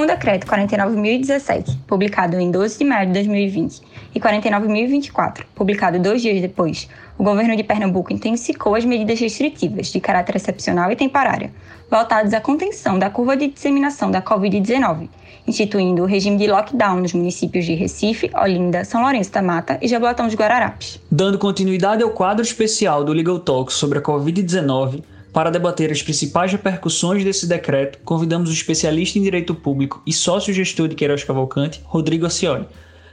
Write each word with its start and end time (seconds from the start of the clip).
Com 0.00 0.04
o 0.04 0.06
decreto 0.06 0.46
49.017, 0.46 1.76
publicado 1.86 2.40
em 2.40 2.50
12 2.50 2.78
de 2.78 2.84
maio 2.86 3.08
de 3.08 3.12
2020, 3.12 3.82
e 4.14 4.18
49.024, 4.18 5.44
publicado 5.54 5.98
dois 5.98 6.22
dias 6.22 6.40
depois, 6.40 6.88
o 7.18 7.22
governo 7.22 7.54
de 7.54 7.62
Pernambuco 7.62 8.10
intensificou 8.10 8.74
as 8.74 8.82
medidas 8.82 9.20
restritivas 9.20 9.88
de 9.88 10.00
caráter 10.00 10.36
excepcional 10.36 10.90
e 10.90 10.96
temporária, 10.96 11.52
voltadas 11.90 12.32
à 12.32 12.40
contenção 12.40 12.98
da 12.98 13.10
curva 13.10 13.36
de 13.36 13.48
disseminação 13.48 14.10
da 14.10 14.22
Covid-19, 14.22 15.06
instituindo 15.46 16.02
o 16.02 16.06
regime 16.06 16.38
de 16.38 16.46
lockdown 16.46 17.00
nos 17.00 17.12
municípios 17.12 17.66
de 17.66 17.74
Recife, 17.74 18.30
Olinda, 18.34 18.86
São 18.86 19.02
Lourenço 19.02 19.32
da 19.32 19.42
Mata 19.42 19.78
e 19.82 19.86
Jaboatão 19.86 20.24
dos 20.24 20.34
Guararapes. 20.34 20.98
Dando 21.10 21.38
continuidade 21.38 22.02
ao 22.02 22.08
quadro 22.08 22.42
especial 22.42 23.04
do 23.04 23.12
Legal 23.12 23.38
Talk 23.38 23.70
sobre 23.70 23.98
a 23.98 24.02
Covid-19, 24.02 25.02
para 25.32 25.50
debater 25.50 25.92
as 25.92 26.02
principais 26.02 26.50
repercussões 26.50 27.22
desse 27.22 27.46
decreto, 27.46 28.00
convidamos 28.04 28.50
o 28.50 28.52
especialista 28.52 29.18
em 29.18 29.22
direito 29.22 29.54
público 29.54 30.02
e 30.06 30.12
sócio-gestor 30.12 30.88
de 30.88 30.96
Queiroz 30.96 31.22
Cavalcante, 31.22 31.80
Rodrigo 31.84 32.26
Acioli. 32.26 32.66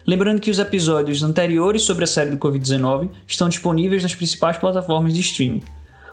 Lembrando 0.05 0.41
que 0.41 0.49
os 0.49 0.58
episódios 0.58 1.22
anteriores 1.22 1.84
sobre 1.84 2.05
a 2.05 2.08
série 2.08 2.31
do 2.31 2.38
Covid-19 2.38 3.09
estão 3.27 3.48
disponíveis 3.49 4.02
nas 4.02 4.16
principais 4.16 4.58
plataformas 4.58 5.13
de 5.13 5.20
streaming. 5.20 5.61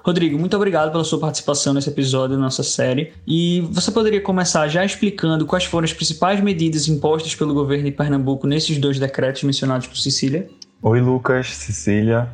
Rodrigo, 0.04 0.38
muito 0.38 0.54
obrigado 0.54 0.92
pela 0.92 1.04
sua 1.04 1.18
participação 1.18 1.72
nesse 1.72 1.88
episódio 1.88 2.36
da 2.36 2.42
nossa 2.42 2.62
série. 2.62 3.14
E 3.26 3.62
você 3.70 3.90
poderia 3.90 4.20
começar 4.20 4.68
já 4.68 4.84
explicando 4.84 5.46
quais 5.46 5.64
foram 5.64 5.86
as 5.86 5.92
principais 5.94 6.40
medidas 6.40 6.86
impostas 6.88 7.34
pelo 7.34 7.54
governo 7.54 7.84
de 7.84 7.92
Pernambuco 7.92 8.46
nesses 8.46 8.76
dois 8.76 8.98
decretos 8.98 9.42
mencionados 9.44 9.86
por 9.86 9.96
Cecília? 9.96 10.46
Oi, 10.82 11.00
Lucas, 11.00 11.54
Cecília. 11.54 12.28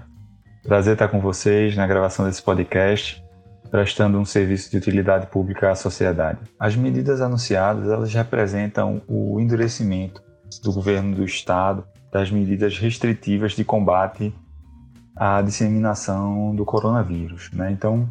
Prazer 0.64 0.94
estar 0.94 1.06
com 1.06 1.20
vocês 1.20 1.76
na 1.76 1.86
gravação 1.86 2.26
desse 2.26 2.42
podcast 2.42 3.22
prestando 3.70 4.18
um 4.18 4.24
serviço 4.24 4.70
de 4.70 4.76
utilidade 4.76 5.26
pública 5.26 5.70
à 5.70 5.74
sociedade. 5.74 6.40
As 6.58 6.74
medidas 6.74 7.20
anunciadas, 7.20 7.88
elas 7.88 8.12
representam 8.12 9.00
o 9.06 9.38
endurecimento 9.40 10.22
do 10.62 10.72
governo 10.72 11.14
do 11.14 11.24
estado 11.24 11.84
das 12.12 12.30
medidas 12.30 12.76
restritivas 12.78 13.52
de 13.52 13.64
combate 13.64 14.34
à 15.16 15.40
disseminação 15.40 16.54
do 16.56 16.64
coronavírus, 16.64 17.50
né? 17.52 17.70
Então, 17.70 18.08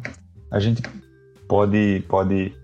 a 0.50 0.58
gente 0.58 0.82
pode 1.46 2.02
pode 2.08 2.54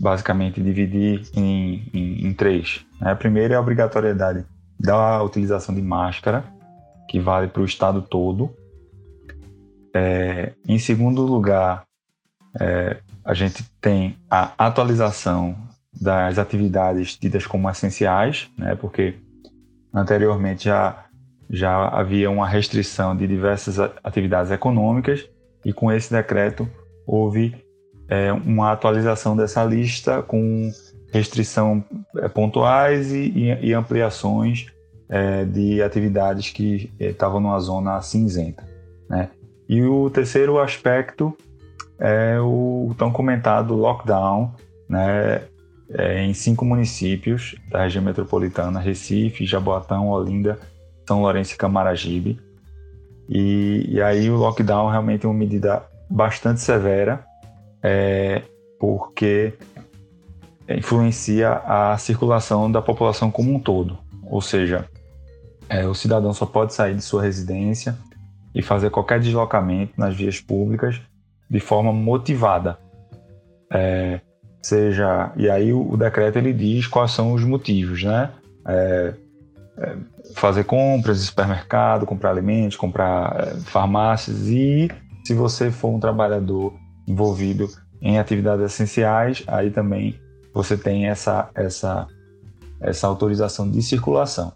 basicamente 0.00 0.60
dividir 0.60 1.22
em, 1.36 1.88
em, 1.92 2.26
em 2.26 2.34
três. 2.34 2.84
Né? 3.00 3.12
A 3.12 3.16
primeira 3.16 3.54
é 3.54 3.56
a 3.56 3.60
obrigatoriedade 3.60 4.44
da 4.78 5.22
utilização 5.22 5.74
de 5.74 5.82
máscara, 5.82 6.42
que 7.08 7.20
vale 7.20 7.48
para 7.48 7.60
o 7.60 7.66
estado 7.66 8.00
todo. 8.00 8.50
É, 9.94 10.54
em 10.66 10.78
segundo 10.78 11.22
lugar, 11.22 11.84
é, 12.58 12.96
a 13.24 13.34
gente 13.34 13.64
tem 13.80 14.16
a 14.30 14.52
atualização 14.58 15.56
das 16.00 16.38
atividades 16.38 17.16
tidas 17.16 17.46
como 17.46 17.68
essenciais, 17.68 18.50
né, 18.56 18.74
porque 18.74 19.14
anteriormente 19.92 20.64
já, 20.64 21.04
já 21.48 21.88
havia 21.88 22.30
uma 22.30 22.48
restrição 22.48 23.16
de 23.16 23.26
diversas 23.26 23.78
atividades 24.02 24.50
econômicas 24.50 25.28
e 25.64 25.72
com 25.72 25.92
esse 25.92 26.12
decreto 26.12 26.68
houve 27.06 27.54
é, 28.08 28.32
uma 28.32 28.72
atualização 28.72 29.36
dessa 29.36 29.64
lista 29.64 30.22
com 30.22 30.70
restrição 31.12 31.84
é, 32.16 32.28
pontuais 32.28 33.12
e, 33.12 33.30
e, 33.30 33.68
e 33.68 33.74
ampliações 33.74 34.66
é, 35.08 35.44
de 35.44 35.82
atividades 35.82 36.50
que 36.50 36.92
é, 36.98 37.06
estavam 37.06 37.40
numa 37.40 37.58
zona 37.58 38.00
cinzenta. 38.00 38.64
Né? 39.08 39.28
E 39.68 39.82
o 39.82 40.08
terceiro 40.08 40.58
aspecto 40.58 41.36
é 42.00 42.40
o 42.40 42.94
tão 42.96 43.12
comentado 43.12 43.74
lockdown, 43.74 44.54
né, 44.88 45.42
é, 45.92 46.24
em 46.24 46.32
cinco 46.32 46.64
municípios 46.64 47.54
da 47.68 47.82
região 47.82 48.02
metropolitana: 48.02 48.80
Recife, 48.80 49.44
Jaboatão, 49.44 50.08
Olinda, 50.08 50.58
São 51.06 51.20
Lourenço 51.20 51.54
e 51.54 51.58
Camaragibe. 51.58 52.40
E, 53.28 53.86
e 53.88 54.02
aí 54.02 54.28
o 54.30 54.36
lockdown 54.36 54.90
realmente 54.90 55.26
é 55.26 55.28
uma 55.28 55.38
medida 55.38 55.84
bastante 56.08 56.60
severa, 56.60 57.24
é, 57.82 58.42
porque 58.78 59.52
influencia 60.68 61.52
a 61.64 61.96
circulação 61.98 62.70
da 62.70 62.80
população 62.80 63.30
como 63.30 63.54
um 63.54 63.60
todo. 63.60 63.98
Ou 64.24 64.40
seja, 64.40 64.88
é, 65.68 65.86
o 65.86 65.94
cidadão 65.94 66.32
só 66.32 66.46
pode 66.46 66.74
sair 66.74 66.94
de 66.94 67.02
sua 67.02 67.22
residência 67.22 67.96
e 68.54 68.62
fazer 68.62 68.90
qualquer 68.90 69.20
deslocamento 69.20 69.92
nas 69.96 70.16
vias 70.16 70.40
públicas 70.40 71.00
de 71.50 71.58
forma 71.58 71.92
motivada. 71.92 72.78
É, 73.72 74.20
seja, 74.62 75.32
e 75.36 75.50
aí 75.50 75.72
o, 75.72 75.92
o, 75.92 75.96
decreto 75.96 76.36
ele 76.36 76.52
diz 76.52 76.86
quais 76.86 77.10
são 77.10 77.32
os 77.32 77.42
motivos, 77.42 78.02
né? 78.02 78.30
É, 78.66 79.14
é, 79.78 79.96
fazer 80.34 80.64
compras 80.64 81.20
em 81.20 81.24
supermercado, 81.24 82.06
comprar 82.06 82.30
alimentos, 82.30 82.76
comprar 82.76 83.36
é, 83.40 83.60
farmácias 83.60 84.48
e 84.48 84.88
se 85.24 85.34
você 85.34 85.70
for 85.70 85.88
um 85.88 86.00
trabalhador 86.00 86.72
envolvido 87.06 87.68
em 88.00 88.18
atividades 88.18 88.64
essenciais, 88.64 89.42
aí 89.46 89.70
também 89.70 90.18
você 90.54 90.76
tem 90.76 91.06
essa, 91.06 91.50
essa, 91.54 92.06
essa 92.80 93.06
autorização 93.06 93.70
de 93.70 93.82
circulação. 93.82 94.52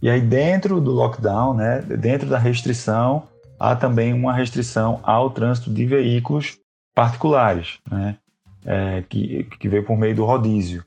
E 0.00 0.08
aí 0.08 0.20
dentro 0.20 0.80
do 0.80 0.92
lockdown, 0.92 1.54
né, 1.54 1.80
dentro 1.80 2.28
da 2.28 2.38
restrição, 2.38 3.24
há 3.58 3.74
também 3.74 4.12
uma 4.12 4.32
restrição 4.32 5.00
ao 5.02 5.30
trânsito 5.30 5.72
de 5.72 5.84
veículos 5.84 6.58
particulares, 6.94 7.78
né? 7.90 8.16
É, 8.64 9.04
que, 9.08 9.44
que 9.60 9.68
veio 9.68 9.84
por 9.84 9.96
meio 9.96 10.16
do 10.16 10.24
rodízio, 10.24 10.84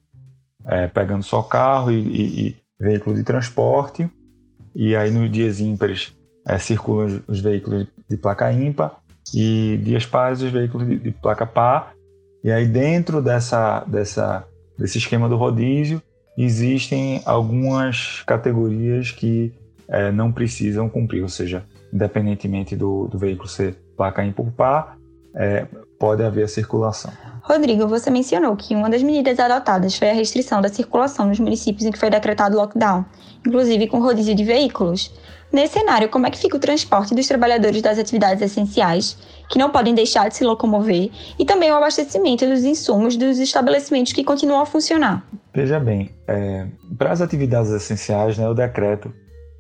é, 0.66 0.88
pegando 0.88 1.24
só 1.24 1.41
carro 1.41 1.91
e, 1.91 1.96
e, 1.96 2.47
e, 2.47 2.56
veículo 2.78 3.16
de 3.16 3.24
transporte, 3.24 4.09
e 4.75 4.96
aí 4.96 5.09
nos 5.12 5.31
dias 5.31 5.62
ímpares 5.62 6.13
é, 6.46 6.57
circulam 6.57 7.22
os 7.25 7.40
veículos 7.40 7.88
de 8.09 8.18
placa 8.18 8.52
ímpar. 8.52 9.00
E 9.34 9.80
dias 9.84 10.06
pares 10.06 10.41
os 10.41 10.51
veículos 10.51 10.88
de, 10.88 10.97
de 10.97 11.12
placa 11.12 11.46
par, 11.46 11.94
e 12.44 12.51
aí 12.51 12.68
dentro 12.68 13.22
dessa, 13.22 13.81
dessa, 13.86 14.46
desse 14.78 14.97
esquema 14.97 15.30
do 15.30 15.38
rodízio 15.38 16.01
existem 16.38 17.22
algumas 17.25 18.24
categorias 18.24 19.12
que 19.12 19.53
é, 19.88 20.12
não 20.12 20.31
precisam 20.31 20.90
cumprir, 20.90 21.22
ou 21.22 21.30
seja, 21.30 21.63
independentemente 21.94 22.75
do, 22.75 23.07
do 23.07 23.17
veículo 23.17 23.47
ser 23.47 23.75
placa 23.95 24.23
ímpar 24.23 24.51
par, 24.51 24.97
é, 25.35 25.67
pode 26.00 26.23
haver 26.23 26.47
circulação. 26.47 27.11
Rodrigo, 27.44 27.88
você 27.88 28.09
mencionou 28.09 28.55
que 28.55 28.75
uma 28.75 28.89
das 28.89 29.03
medidas 29.03 29.39
adotadas 29.39 29.95
foi 29.97 30.09
a 30.09 30.13
restrição 30.13 30.61
da 30.61 30.69
circulação 30.69 31.27
nos 31.27 31.39
municípios 31.39 31.85
em 31.85 31.91
que 31.91 32.00
foi 32.00 32.09
decretado 32.09 32.55
lockdown, 32.55 33.05
inclusive 33.45 33.88
com 33.88 34.00
rodízio 34.00 34.35
de 34.35 34.44
veículos. 34.44 35.13
Nesse 35.51 35.79
cenário, 35.79 36.09
como 36.09 36.27
é 36.27 36.29
que 36.29 36.38
fica 36.38 36.57
o 36.57 36.59
transporte 36.59 37.16
dos 37.16 37.27
trabalhadores 37.27 37.81
das 37.81 37.97
atividades 37.97 38.41
essenciais, 38.41 39.17
que 39.50 39.57
não 39.57 39.71
podem 39.71 39.95
deixar 39.95 40.29
de 40.29 40.35
se 40.35 40.44
locomover, 40.44 41.09
e 41.39 41.45
também 41.45 41.71
o 41.71 41.75
abastecimento 41.75 42.45
dos 42.45 42.63
insumos 42.63 43.17
dos 43.17 43.39
estabelecimentos 43.39 44.13
que 44.13 44.23
continuam 44.23 44.61
a 44.61 44.66
funcionar? 44.66 45.25
Veja 45.53 45.79
bem, 45.79 46.11
é, 46.27 46.67
para 46.97 47.11
as 47.11 47.19
atividades 47.19 47.71
essenciais, 47.71 48.38
né, 48.38 48.47
o 48.47 48.53
decreto 48.53 49.11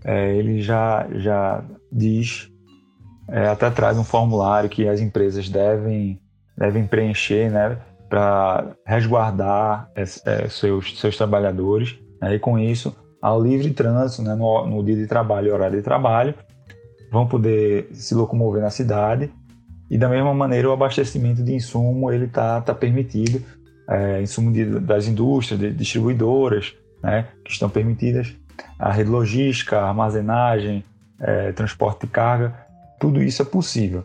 é, 0.05 0.35
ele 0.35 0.61
já, 0.61 1.07
já 1.15 1.63
diz, 1.91 2.49
é, 3.27 3.47
até 3.47 3.69
traz 3.69 3.97
um 3.97 4.03
formulário 4.03 4.69
que 4.69 4.87
as 4.87 4.99
empresas 4.99 5.49
devem, 5.49 6.19
devem 6.57 6.85
preencher 6.85 7.51
né, 7.51 7.77
para 8.09 8.75
resguardar 8.85 9.89
é, 9.95 10.05
seus, 10.49 10.99
seus 10.99 11.15
trabalhadores. 11.15 11.97
Né, 12.21 12.35
e 12.35 12.39
com 12.39 12.57
isso, 12.57 12.95
ao 13.21 13.41
livre 13.41 13.71
trânsito, 13.71 14.23
né, 14.23 14.35
no, 14.35 14.65
no 14.65 14.83
dia 14.83 14.95
de 14.95 15.07
trabalho 15.07 15.47
e 15.47 15.51
horário 15.51 15.77
de 15.77 15.83
trabalho, 15.83 16.33
vão 17.11 17.27
poder 17.27 17.89
se 17.93 18.15
locomover 18.15 18.61
na 18.61 18.69
cidade. 18.69 19.31
E 19.89 19.97
da 19.97 20.07
mesma 20.07 20.33
maneira, 20.33 20.69
o 20.69 20.73
abastecimento 20.73 21.43
de 21.43 21.53
insumo 21.53 22.11
ele 22.11 22.25
está 22.25 22.61
tá 22.61 22.73
permitido, 22.73 23.43
é, 23.89 24.21
insumo 24.21 24.51
de, 24.51 24.65
das 24.79 25.07
indústrias, 25.07 25.59
de 25.59 25.71
distribuidoras, 25.71 26.75
né, 27.01 27.27
que 27.43 27.51
estão 27.51 27.69
permitidas 27.69 28.35
a 28.77 28.91
rede 28.91 29.09
logística, 29.09 29.79
a 29.79 29.89
armazenagem, 29.89 30.83
é, 31.21 31.51
transporte 31.51 32.05
de 32.05 32.11
carga, 32.11 32.53
tudo 32.99 33.21
isso 33.21 33.41
é 33.41 33.45
possível. 33.45 34.03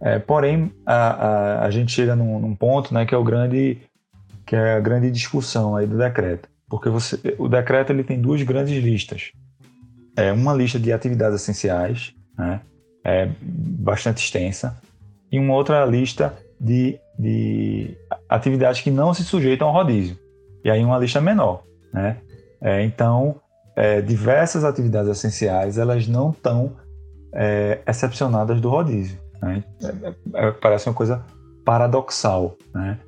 É, 0.00 0.18
porém, 0.18 0.72
a, 0.84 0.94
a, 0.94 1.64
a, 1.66 1.70
gente 1.70 1.92
chega 1.92 2.14
num, 2.14 2.38
num, 2.38 2.54
ponto 2.54 2.92
né, 2.92 3.06
que 3.06 3.14
é 3.14 3.18
o 3.18 3.24
grande 3.24 3.78
que 4.44 4.54
é 4.54 4.74
a 4.74 4.80
grande 4.80 5.10
discussão 5.10 5.74
aí 5.74 5.86
do 5.86 5.98
decreto, 5.98 6.48
porque 6.68 6.88
você, 6.88 7.18
o 7.36 7.48
decreto 7.48 7.90
ele 7.90 8.04
tem 8.04 8.20
duas 8.20 8.40
grandes 8.42 8.80
listas. 8.80 9.32
É 10.16 10.30
uma 10.30 10.54
lista 10.54 10.78
de 10.78 10.92
atividades 10.92 11.42
essenciais, 11.42 12.14
né, 12.38 12.60
é 13.04 13.28
bastante 13.42 14.18
extensa, 14.18 14.80
e 15.32 15.38
uma 15.38 15.54
outra 15.54 15.84
lista 15.84 16.36
de, 16.60 16.98
de 17.18 17.96
atividades 18.28 18.82
que 18.82 18.90
não 18.90 19.12
se 19.12 19.24
sujeitam 19.24 19.66
ao 19.66 19.74
rodízio. 19.74 20.16
E 20.64 20.70
aí 20.70 20.84
uma 20.84 20.98
lista 20.98 21.20
menor, 21.20 21.64
né? 21.92 22.18
É, 22.60 22.82
então, 22.82 23.40
é, 23.76 24.00
diversas 24.00 24.64
atividades 24.64 25.10
essenciais 25.10 25.76
elas 25.76 26.08
não 26.08 26.30
estão 26.30 26.72
é, 27.32 27.80
excepcionadas 27.86 28.60
do 28.60 28.70
rodízio. 28.70 29.18
Né? 29.42 29.62
É, 29.82 30.46
é, 30.48 30.50
parece 30.52 30.88
uma 30.88 30.94
coisa 30.94 31.22
paradoxal. 31.64 32.56
Né? 32.74 32.98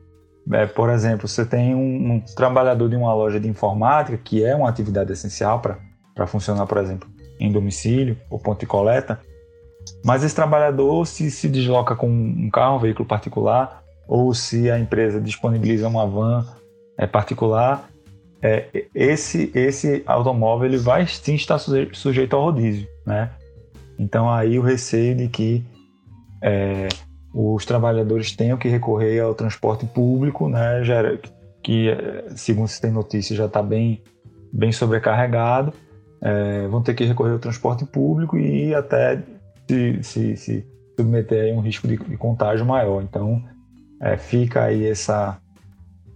é, 0.53 0.67
por 0.67 0.91
exemplo, 0.91 1.29
você 1.29 1.45
tem 1.45 1.75
um, 1.75 2.13
um, 2.13 2.21
trabalhador 2.21 2.89
de 2.89 2.97
uma 2.97 3.13
loja 3.15 3.39
de 3.39 3.49
informática, 3.49 4.17
que 4.17 4.45
é 4.45 4.55
uma 4.55 4.69
atividade 4.69 5.13
essencial 5.13 5.61
para 5.61 6.27
funcionar, 6.27 6.67
por 6.67 6.79
exemplo, 6.79 7.09
em 7.39 7.53
domicílio 7.53 8.17
ou 8.31 8.39
ponto 8.39 8.61
de 8.61 8.67
coleta, 8.67 9.21
mas 10.05 10.25
esse 10.25 10.35
trabalhador 10.35 11.07
se, 11.07 11.31
se 11.31 11.49
desloca 11.49 11.95
com 11.95 12.09
um 12.09 12.51
carro, 12.51 12.77
um 12.77 12.81
veículo 12.81 13.07
particular, 13.07 13.83
ou 14.07 14.33
se 14.35 14.71
a 14.71 14.79
empresa 14.79 15.21
disponibiliza 15.21 15.87
uma 15.87 16.07
van 16.07 16.47
é, 16.97 17.07
particular, 17.07 17.89
é, 18.41 18.87
esse, 18.95 19.51
esse 19.55 20.03
automóvel 20.07 20.69
ele 20.69 20.79
vai 20.79 21.07
sim 21.07 21.35
estar 21.35 21.59
sujeito 21.59 22.37
ao 22.37 22.43
rodízio, 22.43 22.87
né? 23.07 23.31
Então 23.99 24.31
aí 24.31 24.59
o 24.59 24.63
receio 24.63 25.17
de 25.17 25.29
que 25.29 25.65
é, 26.43 26.89
os 27.35 27.65
trabalhadores 27.65 28.35
tenham 28.35 28.57
que 28.57 28.69
recorrer 28.69 29.21
ao 29.21 29.35
transporte 29.35 29.87
público, 29.87 30.49
né? 30.49 30.85
Já, 30.85 31.03
que 31.63 31.89
segundo 32.37 32.69
se 32.69 32.81
tem 32.81 32.91
notícia 32.91 33.35
já 33.35 33.47
está 33.47 33.63
bem, 33.63 34.03
bem 34.53 34.71
sobrecarregado, 34.71 35.73
é, 36.23 36.67
vão 36.69 36.83
ter 36.83 36.95
que 36.95 37.05
recorrer 37.05 37.33
ao 37.33 37.39
transporte 37.39 37.85
público 37.85 38.39
e 38.39 38.75
até 38.75 39.23
se, 39.69 40.03
se, 40.03 40.37
se 40.37 40.67
submeter 40.97 41.53
a 41.53 41.57
um 41.57 41.61
risco 41.61 41.87
de, 41.87 41.97
de 41.97 42.17
contágio 42.17 42.65
maior. 42.65 43.03
Então 43.03 43.43
é, 44.01 44.17
fica 44.17 44.65
aí 44.65 44.87
essa, 44.87 45.39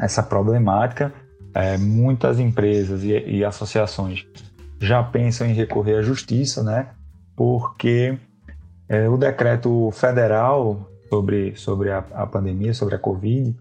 essa 0.01 0.23
problemática. 0.23 1.13
É, 1.55 1.77
muitas 1.77 2.39
empresas 2.39 3.03
e, 3.03 3.13
e, 3.13 3.45
associações 3.45 4.27
já 4.81 5.03
pensam 5.03 5.47
em 5.47 5.53
recorrer 5.53 5.97
à 5.97 6.03
justiça, 6.03 6.63
né? 6.63 6.89
Porque 7.37 8.19
é, 8.89 9.09
o 9.09 9.17
decreto 9.17 9.91
federal 9.93 10.89
sobre, 11.09 11.55
sobre 11.57 11.91
a, 11.91 11.99
a 12.13 12.27
pandemia, 12.27 12.73
sobre 12.73 12.95
a 12.95 12.99
Covid, 12.99 13.55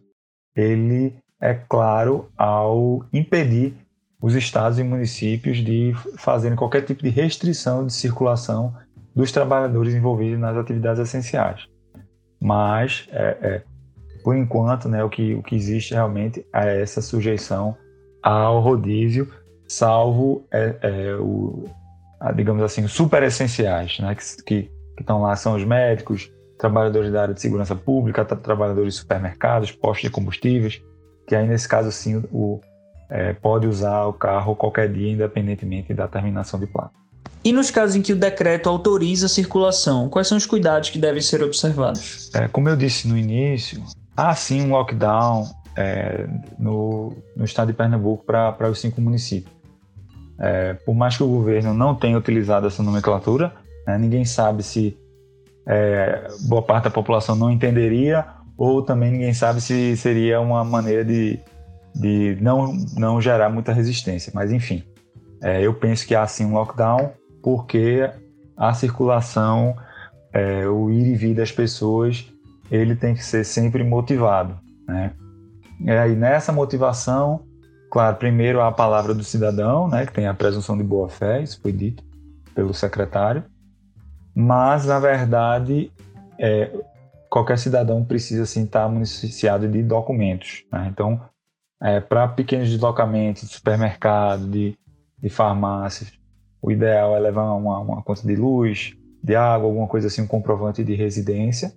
ele 0.55 1.13
é 1.39 1.53
claro 1.53 2.29
ao 2.37 3.05
impedir 3.11 3.75
os 4.21 4.35
estados 4.35 4.77
e 4.77 4.83
municípios 4.83 5.57
de 5.57 5.93
fazerem 6.17 6.55
qualquer 6.55 6.83
tipo 6.83 7.01
de 7.01 7.09
restrição 7.09 7.85
de 7.85 7.91
circulação 7.91 8.73
dos 9.15 9.31
trabalhadores 9.31 9.93
envolvidos 9.93 10.39
nas 10.39 10.55
atividades 10.55 11.01
essenciais. 11.01 11.65
Mas 12.39 13.07
é, 13.11 13.37
é, 13.41 13.63
por 14.23 14.35
enquanto, 14.35 14.87
né, 14.87 15.03
o, 15.03 15.09
que, 15.09 15.33
o 15.33 15.43
que 15.43 15.55
existe 15.55 15.93
realmente 15.93 16.45
é 16.53 16.81
essa 16.81 17.01
sujeição 17.01 17.75
ao 18.21 18.59
rodízio, 18.59 19.31
salvo, 19.67 20.45
é, 20.51 20.75
é 20.81 21.15
o, 21.15 21.65
a, 22.19 22.31
digamos 22.31 22.63
assim, 22.63 22.83
os 22.83 22.91
super 22.91 23.23
essenciais, 23.23 23.99
né, 23.99 24.15
que, 24.15 24.43
que, 24.43 24.71
estão 24.99 25.21
lá 25.21 25.35
são 25.35 25.55
os 25.55 25.63
médicos, 25.63 26.31
trabalhadores 26.59 27.11
da 27.11 27.23
área 27.23 27.33
de 27.33 27.41
segurança 27.41 27.75
pública, 27.75 28.23
trabalhadores 28.23 28.93
de 28.93 28.99
supermercados, 28.99 29.71
postos 29.71 30.03
de 30.03 30.09
combustíveis, 30.11 30.81
que 31.27 31.35
aí 31.35 31.47
nesse 31.47 31.67
caso 31.67 31.91
sim 31.91 32.21
o, 32.31 32.59
é, 33.09 33.33
pode 33.33 33.65
usar 33.65 34.05
o 34.05 34.13
carro 34.13 34.55
qualquer 34.55 34.91
dia, 34.91 35.11
independentemente 35.11 35.93
da 35.93 36.07
terminação 36.07 36.59
de 36.59 36.67
placa. 36.67 37.01
E 37.43 37.51
nos 37.51 37.71
casos 37.71 37.95
em 37.95 38.01
que 38.01 38.13
o 38.13 38.15
decreto 38.15 38.69
autoriza 38.69 39.25
a 39.25 39.29
circulação, 39.29 40.07
quais 40.07 40.27
são 40.27 40.37
os 40.37 40.45
cuidados 40.45 40.91
que 40.91 40.99
devem 40.99 41.21
ser 41.21 41.41
observados? 41.41 42.29
É, 42.35 42.47
como 42.47 42.69
eu 42.69 42.75
disse 42.75 43.07
no 43.07 43.17
início, 43.17 43.81
há 44.15 44.35
sim 44.35 44.61
um 44.61 44.71
lockdown 44.71 45.45
é, 45.75 46.27
no, 46.57 47.15
no 47.35 47.45
estado 47.45 47.67
de 47.67 47.73
Pernambuco 47.73 48.25
para 48.25 48.69
os 48.69 48.79
cinco 48.79 49.01
municípios. 49.01 49.53
É, 50.39 50.73
por 50.73 50.95
mais 50.95 51.15
que 51.15 51.23
o 51.23 51.27
governo 51.27 51.73
não 51.73 51.93
tenha 51.93 52.17
utilizado 52.17 52.67
essa 52.67 52.81
nomenclatura, 52.81 53.53
né, 53.85 53.97
ninguém 53.97 54.25
sabe 54.25 54.63
se 54.63 54.97
é, 55.67 56.27
boa 56.41 56.61
parte 56.61 56.85
da 56.85 56.89
população 56.89 57.35
não 57.35 57.51
entenderia 57.51 58.25
ou 58.57 58.81
também 58.81 59.11
ninguém 59.11 59.33
sabe 59.33 59.61
se 59.61 59.95
seria 59.97 60.41
uma 60.41 60.63
maneira 60.63 61.05
de, 61.05 61.39
de 61.95 62.37
não, 62.41 62.73
não 62.97 63.21
gerar 63.21 63.49
muita 63.49 63.71
resistência. 63.71 64.31
Mas 64.33 64.51
enfim, 64.51 64.83
é, 65.41 65.61
eu 65.61 65.73
penso 65.73 66.05
que 66.07 66.15
há 66.15 66.25
sim 66.25 66.45
um 66.45 66.53
lockdown 66.53 67.11
porque 67.43 68.09
a 68.57 68.73
circulação, 68.73 69.75
é, 70.33 70.67
o 70.67 70.89
ir 70.89 71.07
e 71.07 71.15
vir 71.15 71.35
das 71.35 71.51
pessoas 71.51 72.27
ele 72.71 72.95
tem 72.95 73.13
que 73.13 73.23
ser 73.23 73.43
sempre 73.43 73.83
motivado, 73.83 74.57
né? 74.87 75.11
E 75.85 75.91
aí 75.91 76.15
nessa 76.15 76.51
motivação, 76.51 77.45
claro, 77.89 78.17
primeiro 78.17 78.61
a 78.61 78.71
palavra 78.71 79.13
do 79.13 79.23
cidadão, 79.23 79.87
né, 79.87 80.05
que 80.05 80.13
tem 80.13 80.27
a 80.27 80.33
presunção 80.33 80.77
de 80.77 80.83
boa 80.83 81.09
fé, 81.09 81.41
isso 81.41 81.59
foi 81.61 81.71
dito 81.71 82.03
pelo 82.53 82.73
secretário, 82.73 83.43
mas 84.35 84.85
na 84.85 84.99
verdade 84.99 85.91
é, 86.39 86.71
qualquer 87.29 87.57
cidadão 87.57 88.03
precisa 88.03 88.45
sim 88.45 88.65
estar 88.65 88.89
municiado 88.89 89.67
de 89.67 89.81
documentos, 89.81 90.65
né? 90.71 90.87
Então, 90.91 91.21
é, 91.81 91.99
para 91.99 92.27
pequenos 92.27 92.69
deslocamentos 92.69 93.43
de 93.43 93.53
supermercado, 93.53 94.47
de, 94.47 94.77
de 95.17 95.29
farmácias, 95.29 96.11
o 96.61 96.71
ideal 96.71 97.15
é 97.15 97.19
levar 97.19 97.53
uma, 97.53 97.79
uma 97.79 98.03
conta 98.03 98.27
de 98.27 98.35
luz, 98.35 98.93
de 99.23 99.35
água, 99.35 99.67
alguma 99.67 99.87
coisa 99.87 100.07
assim, 100.07 100.21
um 100.21 100.27
comprovante 100.27 100.83
de 100.83 100.93
residência, 100.93 101.73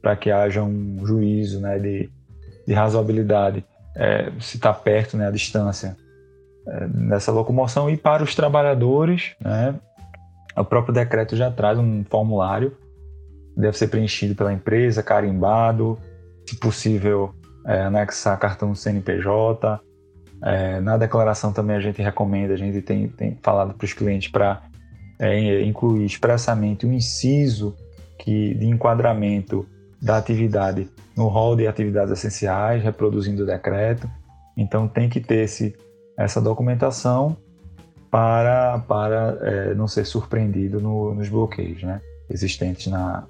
para 0.00 0.16
que 0.16 0.30
haja 0.30 0.62
um 0.62 1.04
juízo 1.06 1.60
né, 1.60 1.78
de, 1.78 2.10
de 2.66 2.74
razoabilidade, 2.74 3.64
é, 3.94 4.30
se 4.40 4.56
está 4.56 4.72
perto, 4.72 5.16
né, 5.16 5.26
a 5.26 5.30
distância 5.30 5.96
é, 6.68 6.86
nessa 6.88 7.32
locomoção. 7.32 7.88
E 7.88 7.96
para 7.96 8.22
os 8.22 8.34
trabalhadores, 8.34 9.34
né, 9.40 9.74
o 10.56 10.64
próprio 10.64 10.92
decreto 10.92 11.36
já 11.36 11.50
traz 11.50 11.78
um 11.78 12.04
formulário, 12.04 12.76
deve 13.56 13.76
ser 13.78 13.88
preenchido 13.88 14.34
pela 14.34 14.52
empresa, 14.52 15.02
carimbado, 15.02 15.98
se 16.46 16.56
possível, 16.56 17.34
é, 17.66 17.82
anexar 17.82 18.38
cartão 18.38 18.74
CNPJ. 18.74 19.80
É, 20.42 20.80
na 20.80 20.96
declaração 20.96 21.52
também 21.52 21.76
a 21.76 21.80
gente 21.80 22.02
recomenda, 22.02 22.52
a 22.52 22.58
gente 22.58 22.82
tem, 22.82 23.08
tem 23.08 23.38
falado 23.42 23.74
para 23.74 23.84
os 23.84 23.92
clientes 23.92 24.30
para 24.30 24.62
é, 25.18 25.62
incluir 25.62 26.04
expressamente 26.04 26.86
um 26.86 26.92
inciso 26.92 27.74
que, 28.18 28.54
de 28.54 28.66
enquadramento 28.66 29.66
da 30.00 30.16
atividade 30.16 30.88
no 31.16 31.28
rol 31.28 31.56
de 31.56 31.66
atividades 31.66 32.12
essenciais, 32.12 32.82
reproduzindo 32.82 33.42
o 33.42 33.46
decreto. 33.46 34.08
Então 34.56 34.86
tem 34.86 35.08
que 35.08 35.20
ter 35.20 35.44
esse, 35.44 35.74
essa 36.18 36.40
documentação 36.40 37.36
para, 38.10 38.78
para 38.86 39.38
é, 39.42 39.74
não 39.74 39.88
ser 39.88 40.04
surpreendido 40.04 40.80
no, 40.80 41.14
nos 41.14 41.28
bloqueios 41.28 41.82
né, 41.82 42.00
existentes 42.30 42.86
na, 42.86 43.24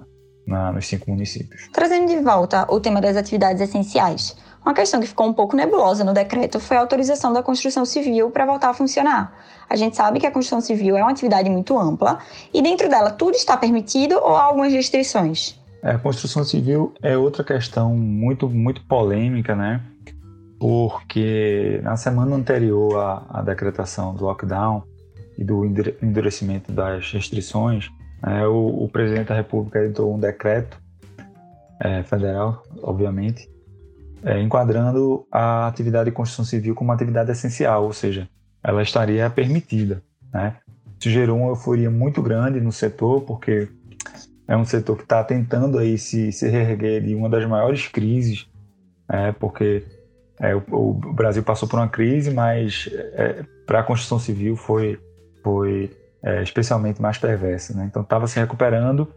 na, 0.45 0.71
nos 0.71 0.87
cinco 0.87 1.09
municípios. 1.09 1.69
Trazendo 1.73 2.07
de 2.07 2.19
volta 2.19 2.65
o 2.69 2.79
tema 2.79 3.01
das 3.01 3.17
atividades 3.17 3.61
essenciais, 3.61 4.35
uma 4.65 4.73
questão 4.73 4.99
que 4.99 5.07
ficou 5.07 5.27
um 5.27 5.33
pouco 5.33 5.55
nebulosa 5.55 6.03
no 6.03 6.13
decreto 6.13 6.59
foi 6.59 6.77
a 6.77 6.81
autorização 6.81 7.31
da 7.31 7.41
construção 7.41 7.85
civil 7.85 8.29
para 8.31 8.45
voltar 8.45 8.69
a 8.69 8.73
funcionar. 8.73 9.33
A 9.69 9.75
gente 9.75 9.95
sabe 9.95 10.19
que 10.19 10.25
a 10.25 10.31
construção 10.31 10.61
civil 10.61 10.97
é 10.97 11.01
uma 11.01 11.11
atividade 11.11 11.49
muito 11.49 11.77
ampla 11.77 12.19
e 12.53 12.61
dentro 12.61 12.89
dela 12.89 13.11
tudo 13.11 13.35
está 13.35 13.57
permitido 13.57 14.15
ou 14.15 14.35
há 14.35 14.43
algumas 14.43 14.71
restrições? 14.71 15.59
É, 15.81 15.91
a 15.91 15.99
construção 15.99 16.43
civil 16.43 16.93
é 17.01 17.17
outra 17.17 17.43
questão 17.43 17.95
muito, 17.95 18.49
muito 18.49 18.83
polêmica, 18.85 19.55
né? 19.55 19.81
Porque 20.59 21.79
na 21.83 21.95
semana 21.95 22.35
anterior 22.35 22.97
à, 22.97 23.25
à 23.29 23.41
decretação 23.41 24.15
do 24.15 24.23
lockdown 24.23 24.83
e 25.37 25.43
do 25.43 25.65
endurecimento 25.65 26.71
das 26.71 27.11
restrições, 27.11 27.89
é, 28.25 28.47
o, 28.47 28.83
o, 28.83 28.89
presidente 28.89 29.27
da 29.27 29.35
República 29.35 29.79
editou 29.79 30.13
um 30.13 30.19
decreto 30.19 30.81
é, 31.79 32.01
federal, 32.01 32.63
obviamente, 32.81 33.47
é, 34.23 34.41
enquadrando 34.41 35.27
a 35.31 35.67
atividade 35.67 36.09
de 36.09 36.15
construção 36.15 36.43
civil 36.43 36.73
como 36.73 36.89
uma 36.89 36.95
atividade 36.95 37.31
essencial, 37.31 37.83
ou 37.83 37.93
seja, 37.93 38.27
ela 38.63 38.81
estaria 38.81 39.29
permitida. 39.29 40.01
Né? 40.33 40.55
Isso 40.99 41.11
gerou 41.11 41.37
uma 41.37 41.49
euforia 41.49 41.91
muito 41.91 42.19
grande 42.21 42.59
no 42.59 42.71
setor, 42.71 43.21
porque 43.21 43.69
é 44.47 44.55
um 44.55 44.65
setor 44.65 44.95
que 44.95 45.03
está 45.03 45.23
tentando 45.23 45.77
aí 45.77 45.97
se, 45.97 46.31
se 46.31 46.47
reerguer 46.47 47.03
de 47.03 47.13
uma 47.13 47.29
das 47.29 47.45
maiores 47.45 47.87
crises, 47.87 48.47
é, 49.09 49.31
porque 49.33 49.83
é, 50.39 50.55
o, 50.55 50.61
o, 50.71 51.13
Brasil 51.13 51.43
passou 51.43 51.67
por 51.67 51.77
uma 51.77 51.87
crise, 51.87 52.31
mas 52.31 52.89
é, 52.93 53.43
para 53.65 53.79
a 53.79 53.83
construção 53.83 54.19
civil 54.19 54.55
foi, 54.55 54.99
foi 55.43 55.91
é, 56.23 56.41
especialmente 56.41 57.01
mais 57.01 57.17
perversa. 57.17 57.73
Né? 57.73 57.85
Então 57.89 58.01
estava 58.01 58.27
se 58.27 58.39
recuperando 58.39 59.07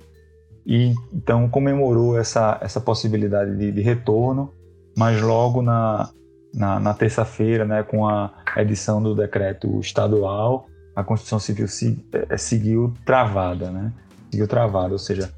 e 0.66 0.94
então 1.12 1.48
comemorou 1.48 2.18
essa, 2.18 2.58
essa 2.60 2.80
possibilidade 2.80 3.56
de, 3.56 3.70
de 3.70 3.80
retorno, 3.80 4.52
mas 4.96 5.20
logo 5.20 5.62
na, 5.62 6.10
na, 6.52 6.80
na 6.80 6.94
terça-feira, 6.94 7.64
né, 7.64 7.82
com 7.82 8.06
a 8.06 8.32
edição 8.56 9.02
do 9.02 9.14
decreto 9.14 9.78
estadual, 9.78 10.66
a 10.94 11.04
construção 11.04 11.38
civil 11.38 11.68
se, 11.68 12.04
é, 12.28 12.36
seguiu 12.36 12.92
travada. 13.04 13.70
Né? 13.70 13.92
Seguiu 14.30 14.46
travada, 14.46 14.92
ou 14.92 14.98
seja, 14.98 15.30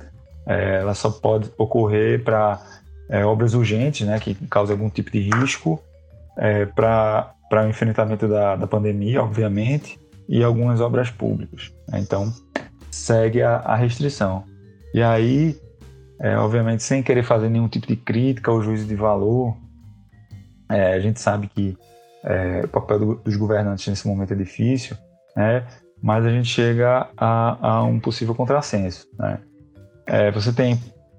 é, 0.46 0.80
ela 0.80 0.94
só 0.94 1.10
pode 1.10 1.50
ocorrer 1.56 2.22
para 2.22 2.60
é, 3.08 3.24
obras 3.24 3.54
urgentes, 3.54 4.06
né, 4.06 4.18
que 4.18 4.34
causam 4.48 4.74
algum 4.74 4.90
tipo 4.90 5.10
de 5.10 5.20
risco, 5.20 5.82
é, 6.36 6.66
para 6.66 7.34
o 7.52 7.68
enfrentamento 7.68 8.26
da, 8.26 8.56
da 8.56 8.66
pandemia, 8.66 9.22
obviamente, 9.22 9.98
e 10.28 10.42
algumas 10.42 10.80
obras 10.80 11.10
públicas. 11.10 11.72
Né? 11.88 12.00
Então, 12.00 12.32
segue 12.90 13.42
a, 13.42 13.56
a, 13.56 13.76
restrição. 13.76 14.44
E 14.94 15.02
aí, 15.02 15.60
é, 16.20 16.36
obviamente, 16.36 16.82
sem 16.82 17.02
querer 17.02 17.22
fazer 17.22 17.48
nenhum 17.48 17.68
tipo 17.68 17.86
de 17.86 17.96
crítica 17.96 18.50
ou 18.50 18.62
juízo 18.62 18.86
de 18.86 18.94
valor, 18.94 19.56
É, 20.70 20.94
a 20.94 21.00
gente 21.00 21.20
sabe 21.20 21.48
que 21.48 21.76
é, 22.24 22.62
o 22.64 22.68
papel 22.68 22.98
do, 22.98 23.14
dos 23.16 23.36
governantes 23.36 23.86
nesse 23.88 24.08
momento 24.08 24.32
é 24.32 24.36
difícil, 24.36 24.96
né? 25.36 25.66
Mas 26.02 26.26
a 26.26 26.30
gente 26.30 26.48
chega 26.48 27.08
a, 27.16 27.68
a 27.68 27.82
um 27.84 28.00
possível 28.00 28.34
contrassenso. 28.34 29.06
Né? 29.18 29.38
É, 30.06 30.30
você 30.30 30.52
tem, 30.52 30.78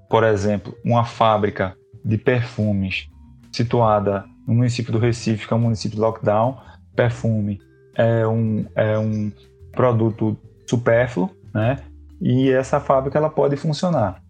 por 0.09 0.23
exemplo, 0.23 0.75
uma 0.83 1.05
fábrica 1.05 1.75
de 2.03 2.17
perfumes 2.17 3.07
situada 3.51 4.25
no 4.45 4.53
município 4.55 4.91
do 4.91 4.99
Recife, 4.99 5.47
que 5.47 5.53
é 5.53 5.55
um 5.55 5.61
município 5.61 5.95
de 5.95 6.01
lockdown. 6.01 6.57
Perfume 6.95 7.61
é 7.95 8.27
um, 8.27 8.65
é 8.75 8.97
um 8.97 9.31
produto 9.71 10.37
supérfluo, 10.67 11.29
né? 11.53 11.79
E 12.21 12.51
essa 12.51 12.79
fábrica 12.79 13.17
ela 13.17 13.29
pode 13.29 13.55
funcionar. 13.55 14.21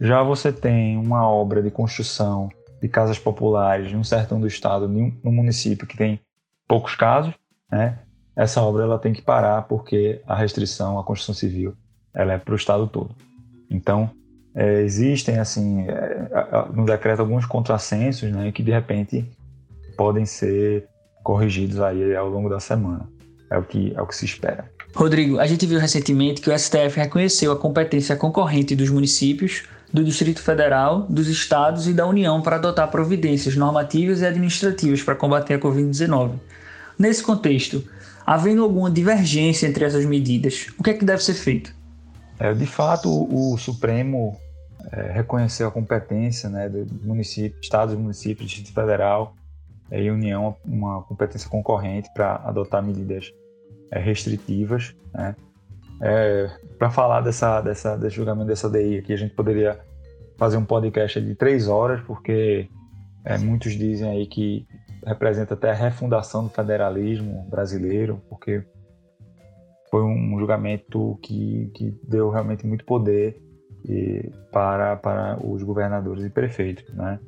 Já 0.00 0.22
você 0.22 0.52
tem 0.52 0.96
uma 0.96 1.28
obra 1.28 1.62
de 1.62 1.70
construção 1.70 2.48
de 2.80 2.88
casas 2.88 3.18
populares 3.18 3.92
no 3.92 4.04
sertão 4.04 4.40
do 4.40 4.46
estado, 4.46 4.88
no 4.88 5.32
município 5.32 5.86
que 5.86 5.96
tem 5.96 6.20
poucos 6.66 6.94
casos, 6.94 7.34
né? 7.70 7.98
Essa 8.34 8.62
obra 8.62 8.84
ela 8.84 8.98
tem 8.98 9.12
que 9.12 9.22
parar 9.22 9.62
porque 9.62 10.20
a 10.26 10.34
restrição 10.34 10.98
à 10.98 11.04
construção 11.04 11.34
civil 11.34 11.74
ela 12.14 12.32
é 12.32 12.38
para 12.38 12.52
o 12.52 12.56
estado 12.56 12.86
todo. 12.86 13.14
Então 13.70 14.10
é, 14.54 14.80
existem 14.82 15.38
assim 15.38 15.86
é, 15.88 16.28
no 16.74 16.84
decreto 16.84 17.20
alguns 17.20 17.46
contrassensos, 17.46 18.30
né? 18.30 18.52
Que 18.52 18.62
de 18.62 18.70
repente 18.70 19.24
podem 19.96 20.26
ser 20.26 20.86
corrigidos 21.22 21.80
aí 21.80 22.14
ao 22.14 22.28
longo 22.28 22.48
da 22.48 22.60
semana. 22.60 23.08
É 23.50 23.58
o 23.58 23.62
que 23.62 23.92
é 23.94 24.00
o 24.00 24.06
que 24.06 24.16
se 24.16 24.24
espera. 24.24 24.70
Rodrigo, 24.94 25.38
a 25.38 25.46
gente 25.46 25.66
viu 25.66 25.78
recentemente 25.78 26.40
que 26.40 26.50
o 26.50 26.58
STF 26.58 26.98
reconheceu 26.98 27.50
a 27.52 27.56
competência 27.56 28.14
concorrente 28.14 28.76
dos 28.76 28.90
municípios 28.90 29.62
do 29.92 30.02
Distrito 30.02 30.42
Federal, 30.42 31.06
dos 31.08 31.28
estados 31.28 31.86
e 31.86 31.92
da 31.92 32.06
União 32.06 32.40
para 32.40 32.56
adotar 32.56 32.90
providências 32.90 33.56
normativas 33.56 34.20
e 34.20 34.26
administrativas 34.26 35.02
para 35.02 35.14
combater 35.14 35.54
a 35.54 35.58
Covid-19. 35.58 36.32
Nesse 36.98 37.22
contexto, 37.22 37.84
havendo 38.26 38.62
alguma 38.62 38.90
divergência 38.90 39.66
entre 39.66 39.84
essas 39.84 40.04
medidas, 40.04 40.68
o 40.78 40.82
que 40.82 40.90
é 40.90 40.94
que 40.94 41.04
deve 41.04 41.22
ser 41.22 41.34
feito? 41.34 41.74
É, 42.38 42.52
de 42.52 42.66
fato, 42.66 43.08
o, 43.08 43.56
Supremo 43.56 44.36
é, 44.90 45.12
reconheceu 45.12 45.68
a 45.68 45.70
competência 45.70 46.48
né, 46.48 46.68
do 46.68 47.06
município, 47.06 47.58
estados 47.60 47.94
municípios, 47.94 48.50
Distrito 48.50 48.74
Federal 48.74 49.34
e 49.90 50.10
União, 50.10 50.56
uma 50.64 51.02
competência 51.02 51.48
concorrente 51.48 52.08
para 52.14 52.36
adotar 52.36 52.82
medidas 52.82 53.32
é, 53.90 53.98
restritivas, 53.98 54.94
né? 55.12 55.36
É, 56.00 56.50
para 56.78 56.90
falar 56.90 57.20
dessa, 57.20 57.60
dessa, 57.60 57.96
desse 57.96 58.16
julgamento 58.16 58.48
dessa 58.48 58.68
DI 58.68 58.98
aqui, 58.98 59.12
a 59.12 59.16
gente 59.16 59.34
poderia 59.34 59.78
fazer 60.36 60.56
um 60.56 60.64
podcast 60.64 61.20
de 61.20 61.36
três 61.36 61.68
horas, 61.68 62.00
porque 62.00 62.68
é, 63.24 63.38
muitos 63.38 63.74
dizem 63.74 64.10
aí 64.10 64.26
que 64.26 64.66
representa 65.06 65.54
até 65.54 65.70
a 65.70 65.74
refundação 65.74 66.44
do 66.44 66.50
federalismo 66.50 67.46
brasileiro, 67.50 68.22
porque 68.28 68.64
foi 69.90 70.02
um 70.02 70.38
julgamento 70.38 71.18
que, 71.22 71.70
que 71.74 71.94
deu 72.02 72.30
realmente 72.30 72.66
muito 72.66 72.84
poder 72.84 73.40
e, 73.84 74.30
para, 74.50 74.96
para 74.96 75.38
os 75.44 75.62
governadores 75.62 76.24
e 76.24 76.30
prefeitos, 76.30 76.94
né? 76.94 77.18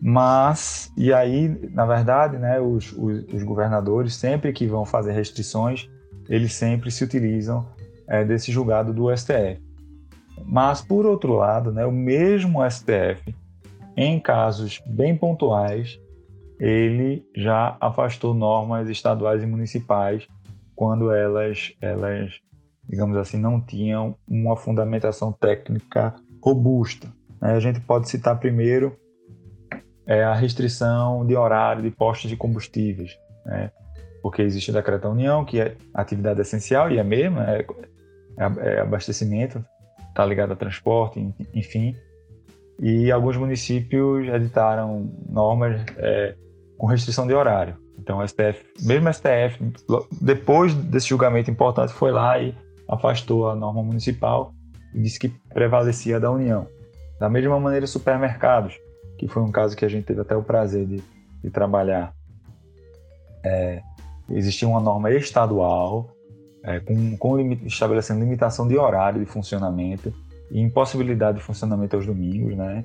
Mas, 0.00 0.92
e 0.96 1.12
aí, 1.12 1.48
na 1.70 1.86
verdade, 1.86 2.36
né, 2.36 2.60
os, 2.60 2.92
os, 2.92 3.24
os 3.32 3.42
governadores, 3.42 4.14
sempre 4.14 4.52
que 4.52 4.66
vão 4.66 4.84
fazer 4.84 5.12
restrições, 5.12 5.88
eles 6.28 6.52
sempre 6.52 6.90
se 6.90 7.02
utilizam 7.02 7.66
é, 8.06 8.24
desse 8.24 8.52
julgado 8.52 8.92
do 8.92 9.14
STF. 9.16 9.62
Mas, 10.44 10.82
por 10.82 11.06
outro 11.06 11.34
lado, 11.34 11.72
né, 11.72 11.86
o 11.86 11.92
mesmo 11.92 12.58
STF, 12.68 13.34
em 13.96 14.20
casos 14.20 14.82
bem 14.86 15.16
pontuais, 15.16 15.98
ele 16.66 17.26
já 17.36 17.76
afastou 17.80 18.34
normas 18.34 18.88
estaduais 18.88 19.42
e 19.42 19.46
municipais 19.46 20.26
quando 20.74 21.12
elas, 21.12 21.72
elas 21.80 22.32
digamos 22.88 23.16
assim, 23.16 23.38
não 23.38 23.60
tinham 23.60 24.16
uma 24.26 24.56
fundamentação 24.56 25.32
técnica 25.32 26.14
robusta. 26.42 27.08
Né. 27.40 27.54
A 27.54 27.60
gente 27.60 27.80
pode 27.80 28.08
citar 28.08 28.38
primeiro 28.38 28.96
é, 30.06 30.22
a 30.24 30.34
restrição 30.34 31.26
de 31.26 31.36
horário 31.36 31.82
de 31.82 31.90
postos 31.90 32.30
de 32.30 32.36
combustíveis. 32.36 33.18
Né? 33.46 33.70
porque 34.24 34.40
existe 34.40 34.70
o 34.70 34.72
decreto 34.72 35.02
da 35.02 35.10
União, 35.10 35.44
que 35.44 35.60
é 35.60 35.76
atividade 35.92 36.40
essencial, 36.40 36.90
e 36.90 36.96
é 36.96 37.04
mesmo, 37.04 37.40
é, 37.40 37.58
é, 38.38 38.76
é 38.76 38.80
abastecimento, 38.80 39.62
está 40.08 40.24
ligado 40.24 40.54
a 40.54 40.56
transporte, 40.56 41.20
enfim. 41.52 41.94
E 42.80 43.12
alguns 43.12 43.36
municípios 43.36 44.26
editaram 44.26 45.12
normas 45.28 45.78
é, 45.98 46.34
com 46.78 46.86
restrição 46.86 47.26
de 47.26 47.34
horário. 47.34 47.76
Então, 47.98 48.18
o 48.18 48.26
STF, 48.26 48.64
mesmo 48.82 49.08
o 49.08 49.12
STF, 49.12 49.58
depois 50.20 50.74
desse 50.74 51.08
julgamento 51.08 51.50
importante, 51.50 51.92
foi 51.92 52.10
lá 52.10 52.38
e 52.38 52.54
afastou 52.88 53.48
a 53.48 53.54
norma 53.54 53.82
municipal 53.82 54.52
e 54.94 55.00
disse 55.00 55.18
que 55.18 55.28
prevalecia 55.52 56.16
a 56.16 56.20
da 56.20 56.30
União. 56.30 56.66
Da 57.18 57.28
mesma 57.28 57.58
maneira, 57.58 57.86
supermercados, 57.86 58.74
que 59.18 59.28
foi 59.28 59.42
um 59.42 59.50
caso 59.50 59.76
que 59.76 59.84
a 59.84 59.88
gente 59.88 60.04
teve 60.04 60.20
até 60.20 60.36
o 60.36 60.42
prazer 60.42 60.86
de, 60.86 61.02
de 61.42 61.50
trabalhar. 61.50 62.12
É, 63.44 63.80
existia 64.30 64.68
uma 64.68 64.80
norma 64.80 65.10
estadual 65.10 66.10
é, 66.62 66.80
com, 66.80 67.16
com 67.16 67.38
estabelecendo 67.66 68.20
limitação 68.20 68.66
de 68.66 68.76
horário 68.76 69.20
de 69.20 69.26
funcionamento 69.26 70.12
e 70.50 70.60
impossibilidade 70.60 71.38
de 71.38 71.44
funcionamento 71.44 71.96
aos 71.96 72.06
domingos, 72.06 72.56
né? 72.56 72.84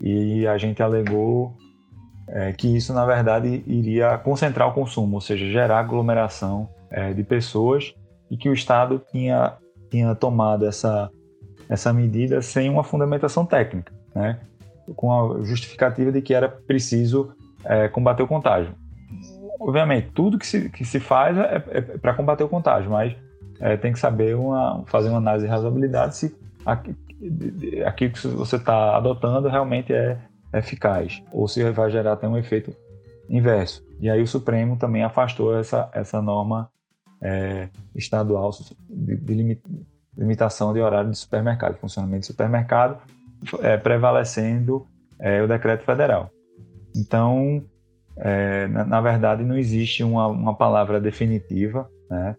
E 0.00 0.46
a 0.46 0.58
gente 0.58 0.82
alegou 0.82 1.56
é, 2.28 2.52
que 2.52 2.76
isso, 2.76 2.92
na 2.92 3.04
verdade, 3.04 3.62
iria 3.66 4.18
concentrar 4.18 4.68
o 4.68 4.72
consumo, 4.72 5.14
ou 5.14 5.20
seja, 5.20 5.46
gerar 5.46 5.78
aglomeração 5.78 6.68
é, 6.90 7.12
de 7.12 7.22
pessoas 7.22 7.94
e 8.30 8.36
que 8.36 8.48
o 8.48 8.52
Estado 8.52 9.00
tinha, 9.10 9.54
tinha 9.90 10.14
tomado 10.14 10.66
essa, 10.66 11.10
essa 11.68 11.92
medida 11.92 12.42
sem 12.42 12.68
uma 12.68 12.82
fundamentação 12.82 13.46
técnica, 13.46 13.92
né? 14.14 14.40
com 14.94 15.12
a 15.12 15.42
justificativa 15.44 16.12
de 16.12 16.22
que 16.22 16.32
era 16.32 16.48
preciso 16.48 17.32
é, 17.64 17.88
combater 17.88 18.22
o 18.22 18.26
contágio 18.28 18.72
obviamente, 19.60 20.10
tudo 20.14 20.38
que 20.38 20.46
se, 20.46 20.68
que 20.70 20.84
se 20.84 21.00
faz 21.00 21.36
é, 21.36 21.62
é, 21.68 21.78
é 21.78 21.80
para 21.80 22.14
combater 22.14 22.44
o 22.44 22.48
contágio, 22.48 22.90
mas 22.90 23.14
é, 23.60 23.76
tem 23.76 23.92
que 23.92 23.98
saber 23.98 24.36
uma, 24.36 24.82
fazer 24.86 25.08
uma 25.08 25.18
análise 25.18 25.46
de 25.46 25.50
razoabilidade 25.50 26.16
se 26.16 26.36
aquilo 27.86 28.12
que 28.12 28.28
você 28.28 28.56
está 28.56 28.96
adotando 28.96 29.48
realmente 29.48 29.92
é 29.92 30.18
eficaz 30.58 31.22
ou 31.32 31.46
se 31.48 31.68
vai 31.70 31.90
gerar 31.90 32.12
até 32.12 32.28
um 32.28 32.36
efeito 32.36 32.74
inverso. 33.28 33.84
E 34.00 34.08
aí 34.10 34.22
o 34.22 34.26
Supremo 34.26 34.76
também 34.76 35.02
afastou 35.02 35.58
essa, 35.58 35.90
essa 35.92 36.20
norma 36.20 36.70
é, 37.20 37.68
estadual 37.94 38.50
de, 38.88 39.16
de, 39.16 39.60
limitação 40.16 40.72
de 40.72 40.80
horário 40.80 41.10
de 41.10 41.18
supermercado, 41.18 41.76
funcionamento 41.78 42.20
de 42.20 42.26
supermercado, 42.26 43.00
é, 43.60 43.76
prevalecendo 43.76 44.86
é, 45.18 45.42
o 45.42 45.48
decreto 45.48 45.84
federal. 45.84 46.30
Então, 46.94 47.64
é, 48.16 48.66
na, 48.68 48.84
na, 48.84 49.00
verdade, 49.00 49.44
não 49.44 49.56
existe 49.56 50.02
uma, 50.02 50.26
uma 50.26 50.54
palavra 50.54 51.00
definitiva. 51.00 51.88
Né? 52.10 52.36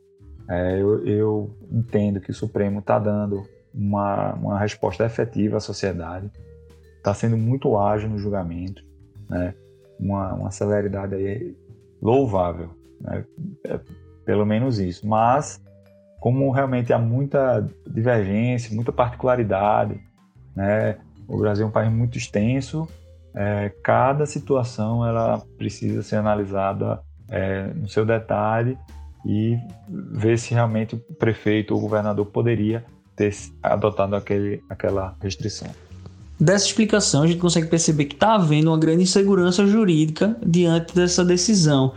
É, 0.50 0.82
eu, 0.82 1.06
eu, 1.06 1.58
entendo 1.72 2.20
que 2.20 2.32
o 2.32 2.34
Supremo 2.34 2.80
está 2.80 2.98
dando 2.98 3.44
uma, 3.74 4.34
uma 4.34 4.60
resposta 4.60 5.06
efetiva 5.06 5.58
à 5.58 5.60
sociedade, 5.60 6.32
está 6.98 7.14
sendo 7.14 7.38
muito 7.38 7.78
ágil 7.78 8.10
no 8.10 8.18
julgamento, 8.18 8.84
né? 9.30 9.54
uma, 10.00 10.34
uma 10.34 10.52
celeridade 10.52 11.16
aí 11.16 11.56
louvável, 12.02 12.70
né? 13.02 13.26
é, 13.66 13.80
pelo 14.26 14.46
menos 14.46 14.80
isso. 14.80 15.08
Mas, 15.08 15.64
como 16.20 16.52
realmente 16.52 16.92
há 16.92 17.00
muita 17.00 17.68
divergência, 17.86 18.76
muita 18.76 18.92
particularidade, 18.92 20.00
né? 20.56 20.98
o 21.28 21.38
Brasil 21.38 21.66
é 21.66 21.70
um 21.70 21.72
país 21.72 21.92
muito 21.92 22.18
extenso 22.18 22.88
é, 23.40 23.70
cada 23.84 24.26
situação 24.26 25.06
ela 25.06 25.40
precisa 25.60 26.02
ser 26.02 26.16
analisada 26.16 27.00
é, 27.30 27.68
no 27.68 27.88
seu 27.88 28.04
detalhe 28.04 28.76
e 29.24 29.56
ver 29.88 30.40
se 30.40 30.56
realmente 30.56 30.96
o 30.96 31.00
prefeito 31.16 31.72
ou 31.72 31.80
o 31.80 31.82
governador 31.82 32.26
poderia 32.26 32.84
ter 33.16 33.32
adotado 33.62 34.16
aquele, 34.16 34.64
aquela 34.68 35.16
restrição. 35.22 35.70
Dessa 36.40 36.68
explicação, 36.68 37.24
a 37.24 37.28
gente 37.28 37.40
consegue 37.40 37.68
perceber 37.68 38.06
que 38.06 38.14
está 38.14 38.36
havendo 38.36 38.70
uma 38.70 38.78
grande 38.78 39.04
insegurança 39.04 39.66
jurídica 39.66 40.38
diante 40.46 40.94
dessa 40.94 41.26
decisão. 41.26 41.94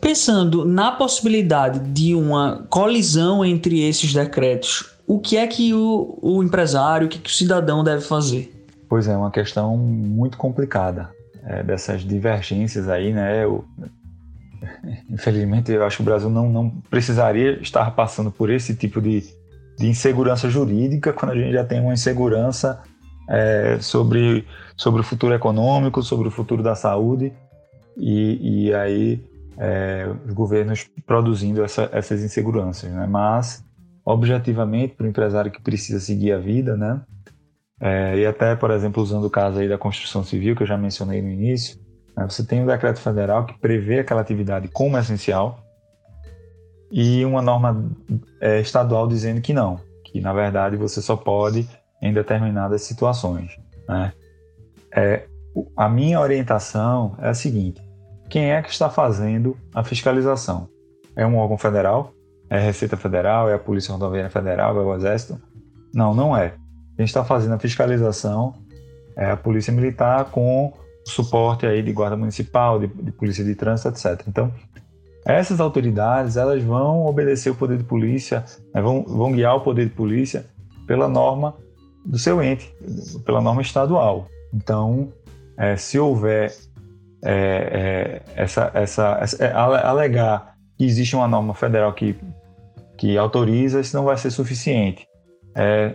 Pensando 0.00 0.64
na 0.64 0.90
possibilidade 0.90 1.78
de 1.92 2.14
uma 2.14 2.66
colisão 2.70 3.44
entre 3.44 3.86
esses 3.86 4.12
decretos, 4.12 4.90
o 5.06 5.20
que 5.20 5.36
é 5.36 5.46
que 5.46 5.74
o, 5.74 6.18
o 6.22 6.42
empresário, 6.42 7.06
o 7.06 7.10
que, 7.10 7.18
é 7.18 7.20
que 7.20 7.28
o 7.28 7.32
cidadão 7.32 7.84
deve 7.84 8.02
fazer? 8.02 8.66
Pois 8.88 9.06
é, 9.06 9.16
uma 9.16 9.30
questão 9.30 9.76
muito 9.76 10.36
complicada. 10.38 11.10
É, 11.44 11.60
dessas 11.62 12.02
divergências 12.02 12.88
aí, 12.88 13.12
né? 13.12 13.44
Eu, 13.44 13.64
infelizmente, 15.10 15.72
eu 15.72 15.84
acho 15.84 15.96
que 15.96 16.02
o 16.02 16.04
Brasil 16.04 16.30
não, 16.30 16.48
não 16.48 16.70
precisaria 16.88 17.60
estar 17.60 17.90
passando 17.92 18.30
por 18.30 18.48
esse 18.48 18.76
tipo 18.76 19.00
de, 19.00 19.24
de 19.76 19.88
insegurança 19.88 20.48
jurídica 20.48 21.12
quando 21.12 21.32
a 21.32 21.34
gente 21.34 21.52
já 21.52 21.64
tem 21.64 21.80
uma 21.80 21.92
insegurança 21.92 22.80
é, 23.32 23.78
sobre, 23.80 24.46
sobre 24.76 25.00
o 25.00 25.04
futuro 25.04 25.32
econômico, 25.32 26.02
sobre 26.02 26.28
o 26.28 26.30
futuro 26.30 26.62
da 26.62 26.74
saúde. 26.74 27.32
e, 27.96 28.66
e 28.66 28.74
aí 28.74 29.24
é, 29.56 30.06
os 30.26 30.32
governos 30.32 30.88
produzindo 31.06 31.62
essa, 31.62 31.88
essas 31.92 32.22
inseguranças, 32.22 32.90
né? 32.90 33.06
Mas 33.06 33.64
objetivamente 34.04 34.94
para 34.94 35.06
o 35.06 35.08
empresário 35.08 35.50
que 35.50 35.62
precisa 35.62 36.00
seguir 36.00 36.32
a 36.32 36.38
vida, 36.38 36.76
né? 36.76 37.00
É, 37.80 38.18
e 38.18 38.26
até, 38.26 38.54
por 38.54 38.70
exemplo, 38.70 39.02
usando 39.02 39.24
o 39.24 39.30
caso 39.30 39.58
aí 39.58 39.68
da 39.68 39.78
construção 39.78 40.22
civil 40.22 40.54
que 40.54 40.62
eu 40.62 40.66
já 40.66 40.76
mencionei 40.76 41.20
no 41.20 41.28
início, 41.28 41.78
né? 42.16 42.26
você 42.28 42.44
tem 42.44 42.62
um 42.62 42.66
decreto 42.66 43.00
federal 43.00 43.44
que 43.44 43.58
prevê 43.58 44.00
aquela 44.00 44.20
atividade 44.20 44.68
como 44.68 44.96
essencial 44.98 45.58
e 46.90 47.24
uma 47.24 47.42
norma 47.42 47.90
é, 48.40 48.60
estadual 48.60 49.08
dizendo 49.08 49.40
que 49.40 49.52
não, 49.52 49.80
que 50.04 50.20
na 50.20 50.32
verdade 50.32 50.76
você 50.76 51.02
só 51.02 51.16
pode 51.16 51.68
em 52.02 52.12
determinadas 52.12 52.82
situações. 52.82 53.56
Né? 53.88 54.12
É, 54.94 55.26
a 55.76 55.88
minha 55.88 56.20
orientação 56.20 57.16
é 57.20 57.28
a 57.28 57.34
seguinte: 57.34 57.80
quem 58.28 58.50
é 58.50 58.60
que 58.60 58.70
está 58.70 58.90
fazendo 58.90 59.56
a 59.72 59.84
fiscalização? 59.84 60.68
É 61.14 61.26
um 61.26 61.36
órgão 61.36 61.56
federal? 61.56 62.12
É 62.50 62.56
a 62.56 62.60
Receita 62.60 62.96
Federal? 62.96 63.48
É 63.48 63.54
a 63.54 63.58
Polícia 63.58 63.92
Rodoviária 63.92 64.30
Federal? 64.30 64.76
É 64.76 64.82
o 64.82 64.94
Exército? 64.94 65.40
Não, 65.94 66.12
não 66.12 66.36
é. 66.36 66.54
Quem 66.96 67.04
está 67.04 67.24
fazendo 67.24 67.54
a 67.54 67.58
fiscalização 67.58 68.54
é 69.16 69.30
a 69.30 69.36
Polícia 69.36 69.72
Militar 69.72 70.26
com 70.26 70.72
suporte 71.04 71.66
aí 71.66 71.82
de 71.82 71.92
guarda 71.92 72.16
municipal, 72.16 72.78
de, 72.78 72.86
de 72.86 73.12
polícia 73.12 73.44
de 73.44 73.54
trânsito, 73.54 73.88
etc. 73.88 74.26
Então, 74.28 74.52
essas 75.26 75.60
autoridades 75.60 76.36
elas 76.36 76.62
vão 76.62 77.06
obedecer 77.06 77.50
o 77.50 77.54
poder 77.54 77.78
de 77.78 77.84
polícia, 77.84 78.44
né, 78.74 78.80
vão, 78.80 79.02
vão 79.02 79.32
guiar 79.32 79.56
o 79.56 79.60
poder 79.60 79.86
de 79.86 79.94
polícia 79.94 80.46
pela 80.86 81.08
norma 81.08 81.56
do 82.04 82.18
seu 82.18 82.42
ente, 82.42 82.74
pela 83.24 83.40
norma 83.40 83.62
estadual. 83.62 84.26
Então, 84.52 85.12
é, 85.56 85.76
se 85.76 85.98
houver 85.98 86.54
é, 87.24 88.22
é, 88.34 88.42
essa, 88.42 88.70
essa, 88.74 89.18
essa 89.20 89.44
é, 89.44 89.52
alegar 89.52 90.54
que 90.76 90.84
existe 90.84 91.14
uma 91.14 91.28
norma 91.28 91.54
federal 91.54 91.92
que, 91.92 92.16
que 92.98 93.16
autoriza, 93.16 93.80
isso 93.80 93.96
não 93.96 94.04
vai 94.04 94.16
ser 94.16 94.30
suficiente. 94.30 95.06
É, 95.54 95.94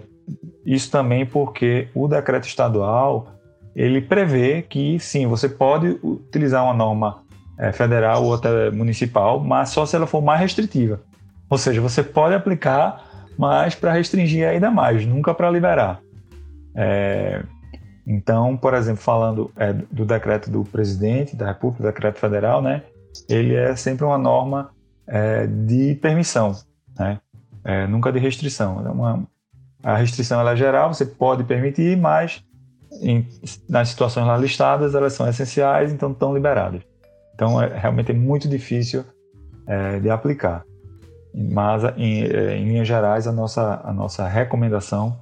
isso 0.65 0.91
também 0.91 1.25
porque 1.25 1.89
o 1.93 2.07
decreto 2.07 2.47
estadual 2.47 3.27
ele 3.75 4.01
prevê 4.01 4.63
que 4.63 4.99
sim, 4.99 5.27
você 5.27 5.47
pode 5.47 5.99
utilizar 6.01 6.63
uma 6.63 6.73
norma 6.73 7.23
é, 7.59 7.71
federal 7.71 8.23
ou 8.23 8.33
até 8.33 8.71
municipal, 8.71 9.39
mas 9.39 9.69
só 9.69 9.85
se 9.85 9.95
ela 9.95 10.07
for 10.07 10.21
mais 10.21 10.39
restritiva. 10.39 10.99
Ou 11.49 11.57
seja, 11.57 11.79
você 11.79 12.03
pode 12.03 12.33
aplicar, 12.33 13.06
mas 13.37 13.75
para 13.75 13.93
restringir 13.93 14.47
ainda 14.47 14.71
mais, 14.71 15.05
nunca 15.05 15.33
para 15.33 15.49
liberar. 15.49 16.01
É, 16.75 17.43
então, 18.05 18.55
por 18.55 18.73
exemplo, 18.73 19.01
falando 19.01 19.51
é, 19.57 19.73
do 19.73 20.05
decreto 20.05 20.49
do 20.49 20.63
presidente 20.63 21.35
da 21.35 21.47
República, 21.47 21.83
do 21.83 21.87
decreto 21.87 22.19
federal, 22.19 22.61
né, 22.61 22.83
ele 23.29 23.53
é 23.53 23.75
sempre 23.75 24.05
uma 24.05 24.17
norma 24.17 24.69
é, 25.05 25.45
de 25.45 25.95
permissão, 25.95 26.55
né, 26.97 27.19
é, 27.63 27.85
nunca 27.87 28.11
de 28.11 28.19
restrição. 28.19 28.85
É 28.85 28.89
uma, 28.89 29.27
a 29.83 29.97
restrição 29.97 30.39
ela 30.39 30.53
é 30.53 30.55
geral, 30.55 30.93
você 30.93 31.05
pode 31.05 31.43
permitir, 31.43 31.97
mas 31.97 32.43
em, 33.01 33.27
nas 33.67 33.89
situações 33.89 34.25
lá 34.25 34.37
listadas 34.37 34.95
elas 34.95 35.13
são 35.13 35.27
essenciais, 35.27 35.91
então 35.91 36.11
estão 36.11 36.33
liberadas. 36.33 36.81
Então, 37.35 37.61
é, 37.61 37.77
realmente 37.77 38.11
é 38.11 38.15
muito 38.15 38.47
difícil 38.47 39.03
é, 39.67 39.99
de 39.99 40.09
aplicar. 40.09 40.63
Mas, 41.37 41.83
em, 41.97 42.23
é, 42.23 42.57
em, 42.57 42.65
linhas 42.65 42.87
gerais, 42.87 43.27
a 43.27 43.31
nossa, 43.31 43.79
a 43.83 43.93
nossa 43.93 44.27
recomendação 44.27 45.15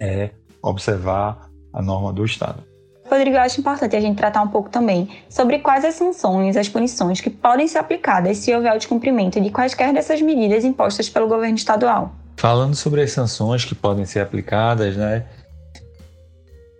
é 0.00 0.30
observar 0.62 1.50
a 1.72 1.82
norma 1.82 2.12
do 2.12 2.24
Estado. 2.24 2.62
Rodrigo, 3.10 3.36
eu 3.36 3.40
acho 3.40 3.60
importante 3.60 3.96
a 3.96 4.00
gente 4.00 4.16
tratar 4.16 4.42
um 4.42 4.48
pouco 4.48 4.70
também 4.70 5.08
sobre 5.28 5.58
quais 5.58 5.84
as 5.84 5.94
sanções, 5.94 6.56
as 6.56 6.68
punições 6.68 7.20
que 7.20 7.28
podem 7.28 7.66
ser 7.66 7.78
aplicadas 7.78 8.38
se 8.38 8.54
houver 8.54 8.72
o 8.72 8.78
descumprimento 8.78 9.40
de 9.40 9.50
quaisquer 9.50 9.92
dessas 9.92 10.22
medidas 10.22 10.64
impostas 10.64 11.08
pelo 11.08 11.26
governo 11.26 11.56
estadual. 11.56 12.14
Falando 12.36 12.74
sobre 12.74 13.02
as 13.02 13.10
sanções 13.10 13.64
que 13.64 13.74
podem 13.74 14.06
ser 14.06 14.20
aplicadas, 14.20 14.96
né, 14.96 15.24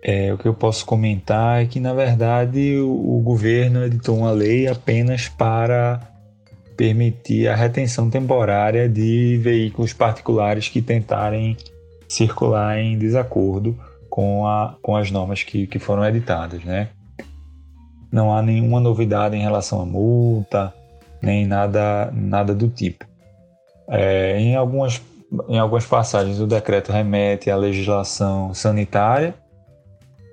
é, 0.01 0.33
o 0.33 0.37
que 0.37 0.47
eu 0.47 0.53
posso 0.53 0.85
comentar 0.85 1.61
é 1.61 1.65
que, 1.65 1.79
na 1.79 1.93
verdade, 1.93 2.77
o, 2.77 3.17
o 3.17 3.21
governo 3.21 3.83
editou 3.83 4.17
uma 4.17 4.31
lei 4.31 4.67
apenas 4.67 5.27
para 5.27 6.14
permitir 6.75 7.47
a 7.47 7.55
retenção 7.55 8.09
temporária 8.09 8.87
de 8.89 9.37
veículos 9.41 9.93
particulares 9.93 10.67
que 10.67 10.81
tentarem 10.81 11.57
circular 12.07 12.77
em 12.79 12.97
desacordo 12.97 13.77
com, 14.09 14.47
a, 14.47 14.75
com 14.81 14.95
as 14.95 15.11
normas 15.11 15.43
que, 15.43 15.67
que 15.67 15.79
foram 15.79 16.05
editadas, 16.05 16.63
né? 16.63 16.89
Não 18.11 18.33
há 18.33 18.41
nenhuma 18.41 18.79
novidade 18.79 19.35
em 19.35 19.41
relação 19.41 19.81
à 19.81 19.85
multa, 19.85 20.73
nem 21.21 21.45
nada, 21.45 22.09
nada 22.13 22.53
do 22.53 22.69
tipo. 22.69 23.05
É, 23.89 24.39
em, 24.39 24.55
algumas, 24.55 25.01
em 25.49 25.59
algumas 25.59 25.85
passagens, 25.85 26.39
o 26.39 26.47
decreto 26.47 26.91
remete 26.91 27.51
à 27.51 27.57
legislação 27.57 28.53
sanitária, 28.53 29.35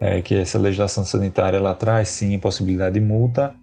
é, 0.00 0.20
que 0.20 0.34
essa 0.34 0.58
legislação 0.58 1.04
sanitária 1.04 1.56
ela 1.56 1.74
traz 1.74 2.08
sim 2.08 2.38
possibilidade 2.38 2.94
de 2.94 3.00
multa, 3.00 3.54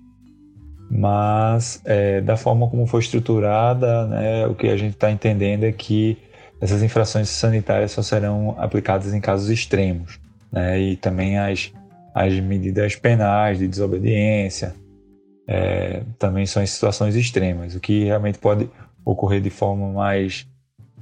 mas 0.89 1.81
é, 1.85 2.19
da 2.21 2.35
forma 2.35 2.67
como 2.67 2.87
foi 2.87 3.01
estruturada, 3.01 4.07
né, 4.07 4.47
o 4.47 4.55
que 4.55 4.67
a 4.67 4.77
gente 4.77 4.93
está 4.93 5.11
entendendo 5.11 5.63
é 5.63 5.71
que 5.71 6.17
essas 6.59 6.81
infrações 6.81 7.29
sanitárias 7.29 7.91
só 7.91 8.01
serão 8.01 8.55
aplicadas 8.57 9.13
em 9.13 9.21
casos 9.21 9.49
extremos, 9.49 10.19
né, 10.51 10.79
e 10.79 10.95
também 10.95 11.37
as, 11.37 11.71
as 12.13 12.33
medidas 12.39 12.95
penais 12.95 13.59
de 13.59 13.67
desobediência 13.67 14.73
é, 15.47 16.03
também 16.19 16.45
são 16.45 16.61
em 16.61 16.67
situações 16.67 17.15
extremas. 17.15 17.75
O 17.75 17.79
que 17.79 18.03
realmente 18.03 18.37
pode 18.37 18.69
ocorrer 19.03 19.41
de 19.41 19.49
forma 19.49 19.91
mais, 19.91 20.47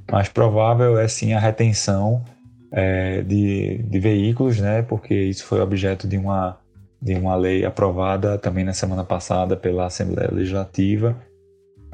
mais 0.10 0.30
provável 0.30 0.97
é 0.97 1.06
sim 1.08 1.34
a 1.34 1.39
retenção 1.39 2.23
é, 2.71 3.21
de, 3.23 3.80
de 3.80 4.00
veículos, 4.00 4.60
né? 4.60 4.82
Porque 4.84 5.13
isso 5.13 5.43
foi 5.45 5.60
objeto 5.60 6.08
de 6.08 6.17
uma, 6.17 6.58
de 7.01 7.13
uma 7.15 7.36
lei 7.36 7.65
aprovada 7.65 8.38
também 8.38 8.63
na 8.63 8.73
semana 8.73 9.03
passada 9.03 9.55
pela 9.55 9.86
Assembleia 9.86 10.29
Legislativa, 10.31 11.15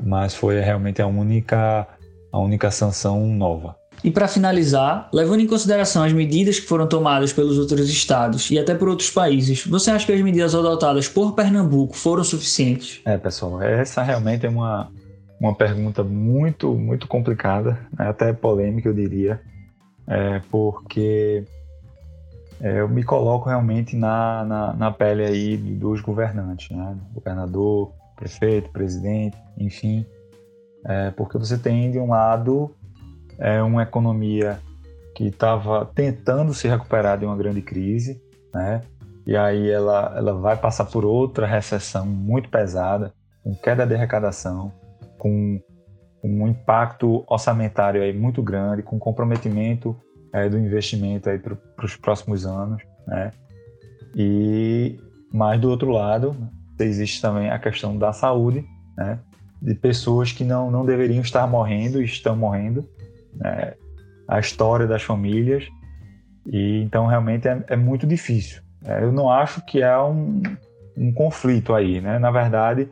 mas 0.02 0.34
foi 0.34 0.60
realmente 0.60 1.02
a 1.02 1.08
única, 1.08 1.88
a 2.32 2.40
única 2.40 2.72
sanção 2.72 3.28
nova. 3.28 3.76
E 4.04 4.12
para 4.12 4.28
finalizar, 4.28 5.10
levando 5.14 5.42
em 5.42 5.48
consideração 5.48 6.04
as 6.04 6.12
medidas 6.12 6.60
que 6.60 6.68
foram 6.68 6.88
tomadas 6.88 7.32
pelos 7.32 7.58
outros 7.58 7.90
estados 7.90 8.52
e 8.52 8.60
até 8.60 8.76
por 8.76 8.90
outros 8.90 9.10
países, 9.10 9.66
você 9.66 9.92
acha 9.92 10.06
que 10.06 10.12
as 10.12 10.22
medidas 10.22 10.54
adotadas 10.54 11.08
por 11.08 11.34
Pernambuco 11.34 11.96
foram 11.96 12.24
suficientes? 12.24 13.02
É, 13.06 13.18
pessoal, 13.18 13.62
essa 13.62 14.04
realmente 14.04 14.46
é 14.46 14.50
uma, 14.50 14.92
uma 15.40 15.56
pergunta 15.56 16.04
muito, 16.04 16.74
muito 16.74 17.08
complicada, 17.08 17.80
né? 17.98 18.10
até 18.10 18.34
polêmica, 18.34 18.90
eu 18.90 18.94
diria 18.94 19.40
é, 20.08 20.42
porque 20.52 21.46
é, 22.62 22.80
eu 22.80 22.90
me 22.90 23.04
coloco 23.04 23.50
realmente 23.50 23.96
na, 23.96 24.44
na, 24.46 24.74
na, 24.74 24.92
pele 24.92 25.24
aí 25.24 25.58
dos 25.58 26.02
governantes, 26.02 26.76
né? 26.76 26.96
governador, 27.14 27.92
prefeito, 28.16 28.70
presidente, 28.70 29.38
enfim, 29.58 30.06
é, 30.86 31.12
porque 31.12 31.38
você 31.38 31.58
tem 31.58 31.92
de 31.92 32.00
um 32.00 32.10
lado 32.10 32.72
é, 33.40 33.62
uma 33.62 33.84
economia 33.84 34.60
que 35.16 35.26
estava 35.26 35.86
tentando 35.94 36.54
se 36.54 36.68
recuperar 36.68 37.18
de 37.18 37.26
uma 37.26 37.36
grande 37.36 37.62
crise, 37.62 38.22
né? 38.54 38.82
E 39.26 39.38
aí 39.38 39.70
ela, 39.70 40.14
ela 40.18 40.34
vai 40.34 40.58
passar 40.58 40.86
por 40.86 41.06
outra 41.06 41.46
recessão 41.46 42.06
muito 42.06 42.50
pesada, 42.50 43.14
com 43.44 43.56
queda 43.56 43.86
de 43.86 43.96
arrecadação, 43.96 44.74
com 45.18 45.62
um 46.24 46.48
impacto 46.48 47.24
orçamentário 47.28 48.02
aí 48.02 48.14
muito 48.14 48.42
grande, 48.42 48.84
com 48.84 49.00
comprometimento 49.00 49.96
é, 50.34 50.50
do 50.50 50.58
investimento 50.58 51.30
aí 51.30 51.38
para 51.38 51.56
os 51.84 51.96
próximos 51.96 52.46
anos, 52.46 52.82
né? 53.08 53.32
E 54.16 55.00
mais 55.32 55.62
do 55.62 55.70
outro 55.70 55.92
lado 55.92 56.36
existe 56.80 57.22
também 57.22 57.50
a 57.50 57.60
questão 57.60 57.98
da 57.98 58.12
saúde, 58.12 58.66
né? 58.98 59.20
De 59.62 59.76
pessoas 59.76 60.32
que 60.32 60.44
não, 60.44 60.70
não 60.70 60.86
deveriam 60.86 61.22
estar 61.22 61.48
morrendo 61.48 62.02
e 62.02 62.06
estão 62.06 62.36
morrendo, 62.36 62.84
né? 63.36 63.74
A 64.28 64.40
história 64.40 64.88
das 64.88 65.04
famílias 65.04 65.68
e 66.46 66.82
então 66.82 67.06
realmente 67.06 67.48
é, 67.48 67.64
é 67.68 67.76
muito 67.76 68.08
difícil. 68.08 68.62
É, 68.84 69.04
eu 69.04 69.12
não 69.12 69.30
acho 69.30 69.64
que 69.66 69.82
é 69.82 69.98
um, 70.00 70.42
um 70.98 71.14
conflito 71.14 71.74
aí, 71.74 72.02
né? 72.02 72.18
Na 72.18 72.32
verdade 72.32 72.90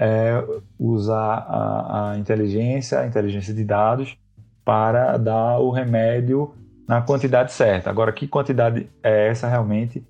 é 0.00 0.44
usar 0.78 1.44
a, 1.48 2.12
a 2.12 2.18
inteligência, 2.18 3.00
a 3.00 3.06
inteligência 3.06 3.52
de 3.52 3.64
dados, 3.64 4.16
para 4.64 5.16
dar 5.16 5.58
o 5.58 5.70
remédio 5.70 6.54
na 6.88 7.02
quantidade 7.02 7.52
certa. 7.52 7.90
Agora, 7.90 8.10
que 8.12 8.26
quantidade 8.26 8.88
é 9.02 9.28
essa 9.28 9.46
realmente 9.46 10.02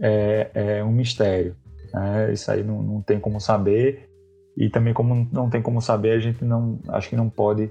é, 0.00 0.50
é 0.54 0.84
um 0.84 0.90
mistério. 0.90 1.54
Né? 1.92 2.32
Isso 2.32 2.50
aí 2.50 2.64
não, 2.64 2.82
não 2.82 3.02
tem 3.02 3.20
como 3.20 3.38
saber. 3.38 4.08
E 4.56 4.70
também, 4.70 4.94
como 4.94 5.28
não 5.30 5.50
tem 5.50 5.60
como 5.60 5.82
saber, 5.82 6.12
a 6.12 6.18
gente 6.18 6.42
não 6.42 6.78
acho 6.88 7.10
que 7.10 7.16
não 7.16 7.28
pode 7.28 7.70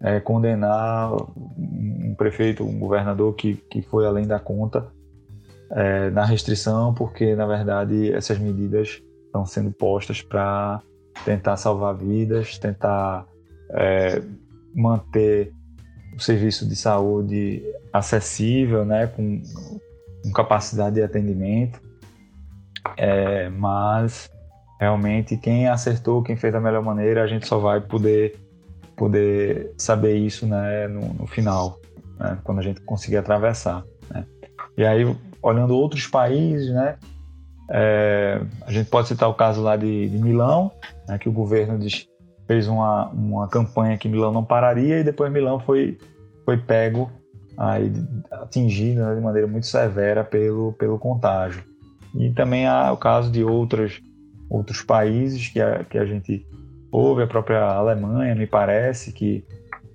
é, 0.00 0.18
condenar 0.18 1.12
um 1.46 2.14
prefeito, 2.16 2.64
um 2.64 2.78
governador 2.78 3.34
que, 3.34 3.56
que 3.70 3.82
foi 3.82 4.06
além 4.06 4.26
da 4.26 4.38
conta 4.38 4.86
é, 5.70 6.08
na 6.10 6.24
restrição, 6.24 6.94
porque 6.94 7.34
na 7.34 7.46
verdade 7.46 8.12
essas 8.12 8.38
medidas 8.38 9.02
estão 9.26 9.44
sendo 9.44 9.70
postas 9.70 10.22
para 10.22 10.80
tentar 11.24 11.56
salvar 11.56 11.94
vidas, 11.94 12.58
tentar 12.58 13.26
é, 13.70 14.22
manter 14.74 15.52
o 16.16 16.20
serviço 16.20 16.66
de 16.68 16.76
saúde 16.76 17.62
acessível, 17.92 18.84
né, 18.84 19.06
com, 19.06 19.42
com 20.22 20.32
capacidade 20.32 20.96
de 20.96 21.02
atendimento. 21.02 21.80
É, 22.96 23.48
mas 23.48 24.30
realmente 24.78 25.36
quem 25.36 25.68
acertou, 25.68 26.22
quem 26.22 26.36
fez 26.36 26.52
da 26.52 26.60
melhor 26.60 26.82
maneira, 26.82 27.22
a 27.22 27.26
gente 27.26 27.46
só 27.46 27.58
vai 27.58 27.80
poder 27.80 28.38
poder 28.96 29.72
saber 29.76 30.16
isso 30.16 30.46
né, 30.46 30.86
no, 30.88 31.14
no 31.14 31.26
final, 31.26 31.80
né, 32.18 32.38
quando 32.44 32.60
a 32.60 32.62
gente 32.62 32.80
conseguir 32.82 33.16
atravessar. 33.16 33.84
Né. 34.10 34.24
E 34.76 34.84
aí, 34.84 35.04
olhando 35.42 35.76
outros 35.76 36.06
países, 36.06 36.70
né, 36.72 36.96
é, 37.70 38.40
a 38.62 38.70
gente 38.70 38.88
pode 38.88 39.08
citar 39.08 39.28
o 39.28 39.34
caso 39.34 39.62
lá 39.62 39.76
de, 39.76 40.08
de 40.08 40.18
Milão, 40.18 40.70
né, 41.08 41.18
que 41.18 41.28
o 41.28 41.32
governo 41.32 41.78
diz, 41.78 42.06
fez 42.46 42.68
uma, 42.68 43.08
uma 43.08 43.48
campanha 43.48 43.96
que 43.96 44.08
Milão 44.08 44.32
não 44.32 44.44
pararia 44.44 45.00
e 45.00 45.04
depois 45.04 45.32
Milão 45.32 45.58
foi, 45.60 45.98
foi 46.44 46.56
pego, 46.56 47.10
aí, 47.56 47.92
atingido 48.30 49.02
né, 49.02 49.14
de 49.14 49.20
maneira 49.20 49.46
muito 49.46 49.66
severa 49.66 50.24
pelo, 50.24 50.72
pelo 50.74 50.98
contágio. 50.98 51.64
E 52.14 52.30
também 52.30 52.66
há 52.66 52.92
o 52.92 52.96
caso 52.96 53.30
de 53.30 53.42
outros, 53.42 54.00
outros 54.48 54.82
países 54.82 55.48
que 55.48 55.60
a, 55.60 55.84
que 55.84 55.98
a 55.98 56.04
gente 56.04 56.46
ouve, 56.92 57.22
a 57.22 57.26
própria 57.26 57.62
Alemanha, 57.62 58.34
me 58.34 58.46
parece, 58.46 59.12
que 59.12 59.44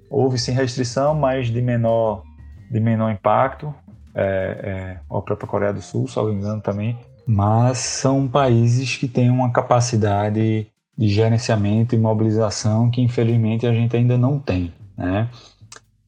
houve 0.09 0.37
sim 0.37 0.51
restrição, 0.51 1.15
mas 1.15 1.47
de 1.47 1.61
menor, 1.61 2.23
de 2.69 2.79
menor 2.79 3.11
impacto. 3.11 3.73
É, 4.13 4.19
é, 4.63 4.99
a 5.15 5.21
própria 5.21 5.47
Coreia 5.47 5.71
do 5.71 5.81
Sul, 5.81 6.07
salvo 6.07 6.31
engano 6.31 6.59
também, 6.59 6.97
mas 7.31 7.77
são 7.77 8.27
países 8.27 8.97
que 8.97 9.07
têm 9.07 9.29
uma 9.29 9.51
capacidade 9.51 10.67
de 10.99 11.07
gerenciamento 11.07 11.95
e 11.95 11.97
mobilização 11.97 12.91
que 12.91 13.01
infelizmente 13.01 13.65
a 13.65 13.71
gente 13.71 13.95
ainda 13.95 14.17
não 14.17 14.37
tem, 14.37 14.73
né? 14.97 15.29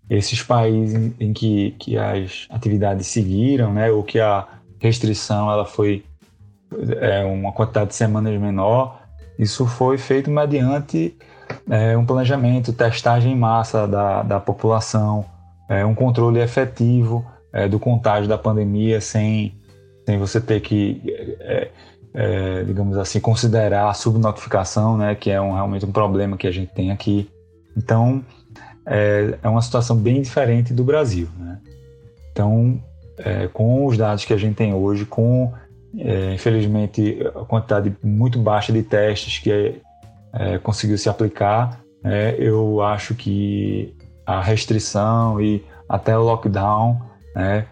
Esses 0.10 0.43
países 0.43 1.13
em 1.17 1.32
que, 1.32 1.71
que 1.80 1.97
as 1.97 2.45
atividades 2.49 3.08
seguiram, 3.08 3.73
né, 3.73 3.89
ou 3.89 4.04
que 4.04 4.19
a 4.19 4.45
restrição 4.80 5.49
ela 5.49 5.65
foi 5.65 6.04
é, 6.99 7.23
uma 7.23 7.54
quantidade 7.54 7.91
de 7.91 7.95
semanas 7.95 8.38
menor, 8.38 9.01
isso 9.39 9.65
foi 9.65 9.97
feito 9.97 10.30
mediante 10.30 11.15
é, 11.69 11.95
um 11.95 12.06
planejamento, 12.06 12.73
testagem 12.73 13.32
em 13.32 13.38
massa 13.38 13.88
da, 13.88 14.23
da 14.23 14.41
população, 14.41 15.23
é, 15.69 15.86
um 15.86 15.95
controle 15.95 16.41
efetivo 16.41 17.25
é, 17.54 17.69
do 17.69 17.80
contágio 17.80 18.27
da 18.27 18.38
pandemia 18.38 18.99
sem, 18.99 19.56
sem 20.06 20.17
você 20.17 20.41
ter 20.41 20.60
que 20.60 21.01
é, 22.13 22.63
digamos 22.63 22.97
assim, 22.97 23.19
considerar 23.19 23.89
a 23.89 23.93
subnotificação, 23.93 24.97
né, 24.97 25.15
que 25.15 25.30
é 25.30 25.39
um, 25.39 25.54
realmente 25.54 25.86
um 25.86 25.91
problema 25.91 26.38
que 26.38 26.47
a 26.47 26.52
gente 26.52 26.74
tem 26.74 26.91
aqui. 26.91 27.30
Então, 27.76 28.24
é, 28.86 29.38
é 29.41 29.47
uma 29.47 29.62
situação 29.62 29.95
bem 29.95 30.21
diferente 30.21 30.74
do 30.74 30.84
Brasil. 30.84 31.28
Né? 31.38 31.60
Então, 32.32 32.82
é, 33.17 33.47
com 33.47 33.86
os 33.86 33.97
dados 33.97 34.26
que 34.26 34.34
a 34.34 34.38
gente 34.38 34.56
tem 34.56 34.74
hoje, 34.74 35.06
com, 35.06 35.54
é, 35.97 36.34
infelizmente, 36.34 37.19
a 37.36 37.45
quantidade 37.45 37.95
muito 38.04 38.39
baixa 38.39 38.74
de 38.74 38.84
testes 38.84 39.39
que 39.39 39.82
é, 40.34 40.58
conseguiu 40.58 40.97
se 40.97 41.10
aplicar, 41.10 41.82
né, 42.04 42.36
eu 42.38 42.82
acho 42.82 43.15
que 43.15 43.95
a 44.26 44.41
restrição 44.41 45.39
e 45.39 45.63
até 45.88 46.17
o 46.17 46.24
lockdown, 46.24 47.00
né, 47.36 47.67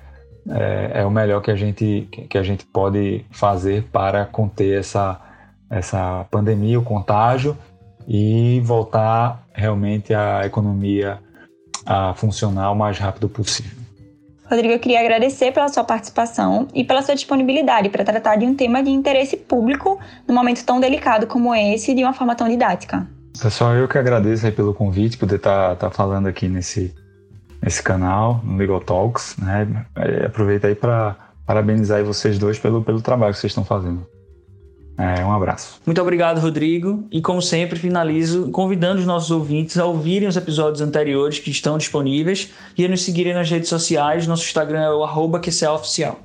é, 0.50 1.02
é, 1.02 1.06
o 1.06 1.12
melhor 1.12 1.42
que 1.42 1.52
a 1.52 1.56
gente 1.56 2.08
que 2.30 2.38
a 2.38 2.44
gente 2.44 2.66
pode 2.66 3.26
fazer 3.32 3.84
para 3.92 4.26
conter 4.26 4.80
essa 4.80 5.20
essa 5.70 6.26
pandemia, 6.32 6.80
o 6.80 6.84
contágio 6.84 7.56
e 8.08 8.60
voltar 8.62 9.44
realmente 9.54 10.14
a 10.14 10.46
economia 10.46 11.20
a 11.86 12.14
funcionar 12.16 12.72
o 12.72 12.76
mais 12.76 12.98
rápido 12.98 13.30
possível. 13.30 13.78
Rodrigo, 14.50 14.74
eu 14.74 14.80
queria 14.80 15.00
agradecer 15.00 15.52
pela 15.52 15.68
sua 15.68 15.84
participação 15.84 16.68
e 16.74 16.84
pela 16.84 17.04
sua 17.04 17.14
disponibilidade 17.14 17.88
para 17.90 18.04
tratar 18.04 18.36
de 18.36 18.46
um 18.46 18.56
tema 18.56 18.82
de 18.82 18.90
interesse 18.90 19.38
público 19.38 20.00
num 20.28 20.34
momento 20.34 20.66
tão 20.66 20.80
delicado 20.80 21.28
como 21.28 21.54
esse, 21.54 21.94
de 21.94 22.04
uma 22.04 22.14
forma 22.14 22.36
tão 22.36 22.50
didática. 22.50 23.08
Pessoal, 23.40 23.76
eu 23.76 23.88
que 23.88 23.98
agradeço 23.98 24.52
pelo 24.52 24.74
convite, 24.74 25.20
poder 25.20 25.36
estar 25.36 25.76
tá, 25.76 25.88
tá 25.88 25.90
falando 25.92 26.28
aqui 26.28 26.48
nesse, 26.48 26.94
nesse 27.62 27.82
canal, 27.82 28.42
no 28.44 28.58
Legal 28.58 28.80
Talks. 28.80 29.36
Né? 29.38 29.86
É, 29.96 30.26
aproveita 30.26 30.68
aí 30.68 30.76
para 30.76 31.16
parabenizar 31.46 32.04
vocês 32.04 32.38
dois 32.38 32.60
pelo, 32.60 32.84
pelo 32.84 33.02
trabalho 33.02 33.34
que 33.34 33.40
vocês 33.40 33.52
estão 33.52 33.66
fazendo. 33.66 34.06
É, 35.00 35.24
um 35.24 35.32
abraço. 35.32 35.80
Muito 35.86 36.02
obrigado, 36.02 36.42
Rodrigo. 36.42 37.08
E 37.10 37.22
como 37.22 37.42
sempre, 37.42 37.80
finalizo 37.80 38.52
convidando 38.52 39.00
os 39.00 39.06
nossos 39.06 39.32
ouvintes 39.32 39.78
a 39.78 39.86
ouvirem 39.86 40.28
os 40.28 40.36
episódios 40.36 40.82
anteriores 40.82 41.40
que 41.40 41.50
estão 41.50 41.78
disponíveis 41.78 42.52
e 42.78 42.86
a 42.86 42.90
nos 42.90 43.04
seguirem 43.04 43.34
nas 43.34 43.50
redes 43.50 43.70
sociais. 43.70 44.28
Nosso 44.28 44.44
Instagram 44.44 44.82
é 44.82 44.92
o 44.92 45.02
arroba 45.02 45.40
QCA 45.40 45.72
Oficial. 45.72 46.20